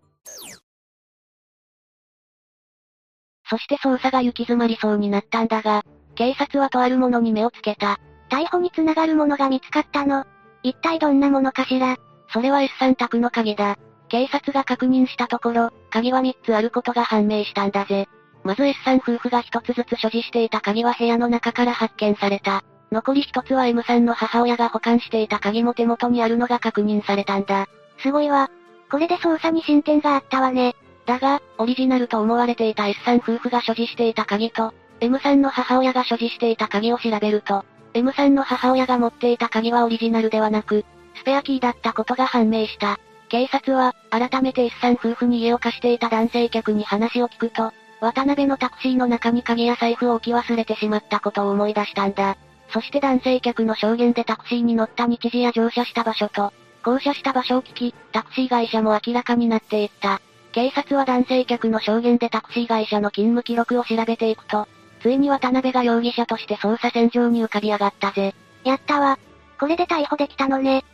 [3.54, 5.84] そして捜査が行き詰まりそうになったんだが、
[6.16, 8.00] 警察はとあるものに目をつけた。
[8.32, 10.26] 逮捕につながるものが見つかったの。
[10.64, 11.98] 一体どんなものかしら
[12.30, 13.78] それは S さん宅の鍵だ。
[14.10, 18.08] 警察が確認したところ、鍵は3つあることが判明したんだぜ。
[18.44, 22.64] まず S さん夫婦が1つずつ所持していた鍵は部屋の中から発見された。
[22.92, 27.68] 残り1つは M さんの母親が保管していた鍵も手元にあるのが確認されたんだ。
[28.00, 28.50] すごいわ。
[28.90, 30.76] これで捜査に進展があったわね。
[31.06, 40.86] だが、オリジナルと思われていた S さん夫婦が所持していた鍵と、M さんの母親が所持していた鍵を調べると、M さんの母親が持っていた鍵はオリジナルではなく、
[41.16, 43.00] スペアキーだったことが判明した。
[43.30, 52.38] 警察は、改めて S さん夫婦に家を貸していた男性客に話を聞くと、渡辺のタクシーの中に鍵や財布を置き忘れてしまったことを思い出したんだ。
[52.70, 60.22] そして男性客の証言でタクシーに乗った日時や乗車した場所と、降車した場所を聞き、タクシー会社も明らかになっていった。
[60.54, 64.68] 警察は男性客の証言でタクシー会社の勤務記録を調べていくと、
[65.02, 68.36] ついに渡辺が容疑者として捜査線上に浮かび上がったぜ。
[68.64, 69.18] やったわ。
[69.60, 70.86] これで逮捕できたのね。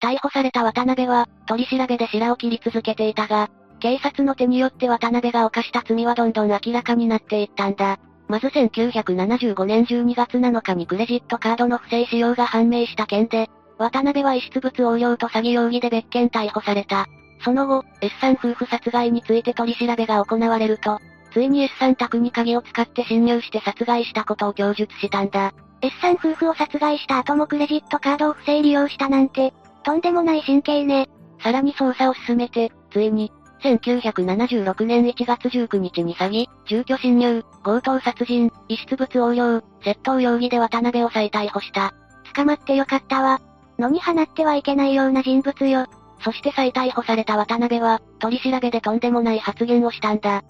[0.00, 3.50] 逮捕された渡辺は、取り調べで白を切り続けていたが、
[3.80, 7.98] 警察の手によって渡辺が犯した罪はどんどん明らかになっていったんだ。
[8.28, 17.06] まず1975年12月7日にクレジットカードの不正使用が判明した件で、渡辺は遺失物横領と詐欺容疑で別件逮捕された。
[17.44, 20.98] その後、S さん夫婦殺害について取り調べが行われると、
[21.32, 25.52] ついに S さん宅に鍵を使って侵入して殺害したことを供述したんだ。
[25.82, 29.52] S さん夫婦を殺害した後もクレジットカードを不正利用したなんて、
[29.82, 31.08] とんでもない神経ね。
[31.42, 41.92] さらに捜査を進めて、ついに、1976年1月19日に詐欺、住居侵入、強盗殺人、遺失物横領、窃盗容疑で渡辺を再逮捕した。
[42.36, 43.40] 捕まってよかったわ。
[43.78, 45.86] 野に放ってはいけないような人物よ。
[46.20, 50.42] そして再逮捕された渡辺は、取り調べでとんでもない発言をしたんだ。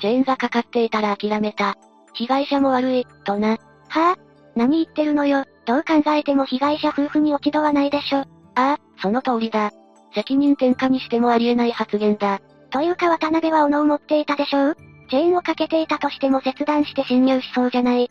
[0.00, 1.76] チェーンがかかっていたら諦めた。
[2.14, 3.50] 被害者も悪い、とな。
[3.50, 4.16] はぁ、あ、
[4.54, 5.44] 何言ってるのよ。
[5.66, 8.18] どう考えても被害者夫婦に落ち度はないでしょ。
[8.20, 8.24] あ
[8.54, 9.70] あ、その通りだ。
[10.14, 12.40] 責任転嫁にしてもありえない発言だ。
[12.70, 14.76] というか渡辺は斧を持っていたでしょう？
[15.10, 18.10] チェーンをかけていたとしても切断して侵入しそうじゃない。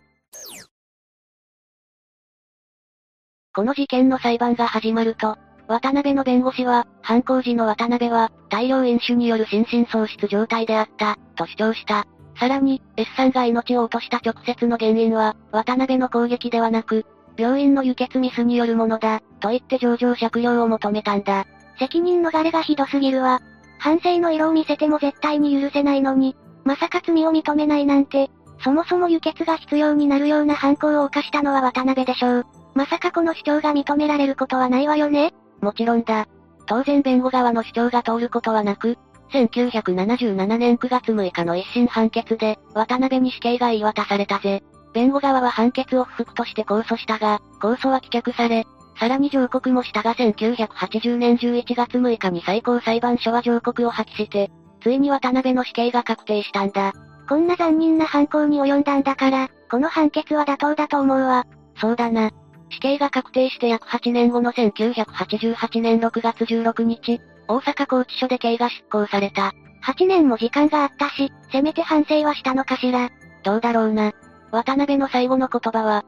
[3.58, 5.36] この事件の裁判が始まると、
[5.68, 12.06] 渡辺の弁護士は、犯行時の渡辺は、大量飲酒による心神喪失状態であった、と主張した。
[12.40, 21.48] さらに、S さんが命を落とした直接の原因は、渡辺の攻撃ではなく、病院の輸血ミスによるものだ、と言って上場酌量を求めたんだ。
[21.80, 23.42] 責任逃れがひどすぎるわ。
[23.80, 28.30] 反省の色を見せても絶対に許せないのに、まさか罪を認めないなんて、
[28.64, 32.46] そもそも輸血が必要になるような犯行を犯したのは渡辺でしょう。
[32.78, 36.28] まさかこの主張が認められることはないわよねもちろんだ。
[36.68, 39.00] 当然弁護側の主張が通ることはなく、
[39.32, 44.62] 1977年9月6日の一審判決で、渡辺に死刑が言い渡されたぜ。
[44.94, 48.68] 弁護側は判決を不服として控訴したが、控訴は棄却され、
[49.00, 54.52] さらに上告もしたが1980年11月6日に最高裁判所は上告を破棄して、
[54.82, 56.94] ついに渡辺の死刑が確定したんだ。
[57.28, 61.48] こんな残忍な犯行に及んだんだから、この判決は妥当だと思うわ。
[61.76, 62.30] そうだな。
[62.70, 69.54] 死刑が確定して約8年後の1988年6月16日、大阪拘置所で刑が執行された。
[69.86, 73.10] 8年も時間があったし、せめて反省はしたのかしら。
[73.44, 74.12] どうだろうな。
[74.52, 76.04] 渡辺の最後の言葉は、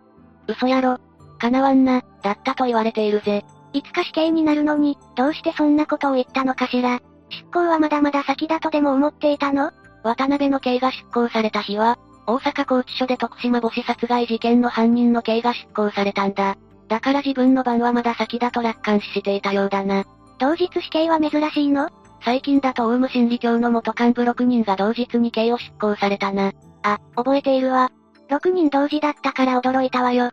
[0.47, 0.97] 嘘やろ。
[1.39, 3.45] 叶わんな、だったと言われているぜ。
[3.71, 6.99] いつか死刑になるのに、どうしてそんなことを言ったのかしら。
[7.29, 9.71] 執行はまだまだ先だとでも思っていたの？
[10.03, 11.99] 渡辺の刑が執行された日は、
[12.29, 16.57] 大阪拘置所で徳島母子殺害事件の犯人の刑が執行されたんだ。
[16.87, 20.05] だから自分の番はまだ先だと楽観視していたようだな。
[20.37, 21.89] 同日死刑は珍しいの？
[22.23, 26.51] 最近だとオウム真理教の元幹部6人が同日に刑を執行されたな。
[26.83, 27.91] あ、覚えているわ。
[28.29, 30.31] 6人同時だったから驚いたわよ。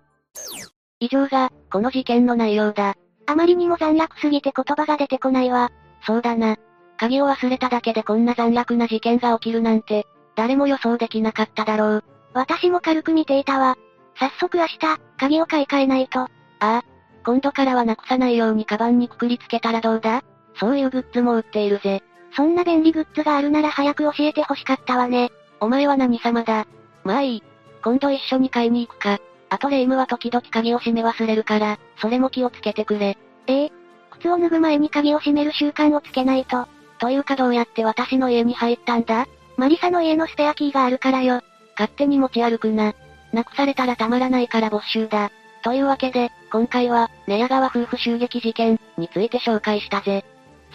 [1.01, 2.94] 以上が、この事件の内容だ。
[3.27, 5.70] あまりにも残虐すぎて言葉が出てこないわ。
[6.06, 6.56] そうだな。
[6.98, 10.06] 鍵を忘れただけでこんな残虐な事件が起きるなんて、
[10.37, 12.05] 誰も予想できなかっただろう。
[12.35, 13.77] 私も軽く見ていたわ。
[14.19, 14.79] 早速明日、
[15.19, 16.21] 鍵を買い替えないと。
[16.21, 16.29] あ
[16.61, 16.85] あ。
[17.25, 20.23] 今度からはなくさないようにカバンにくくりつけたらどうだ？
[20.61, 22.03] そういうグッズも売っているぜ。
[22.37, 25.33] そんな便利グッズがあるなら早く教えて欲しかったわね。
[25.61, 26.67] お前は何様だ？
[27.03, 27.43] まあいい。
[27.83, 29.19] 今度一緒に買いに行くか。
[29.49, 33.17] あとレイムは時々鍵を閉め忘れるから、それも気をつけてくれ。
[33.47, 33.73] ええ
[34.11, 36.67] 靴を脱ぐ前に鍵を閉める習慣をつけないと。
[36.99, 39.27] というかどうやって私の家に入ったんだ？
[39.57, 41.43] マリサの家のスペアキーがあるからよ。
[41.78, 42.95] 勝手に持ち歩くな。
[43.33, 45.31] なくされたらたまらないから没収だ。
[45.62, 50.24] というわけで、今回は、寝屋川夫婦襲撃事件について紹介したぜ。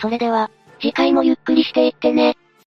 [0.02, 2.38] それでは、次回もゆっくりしていってね。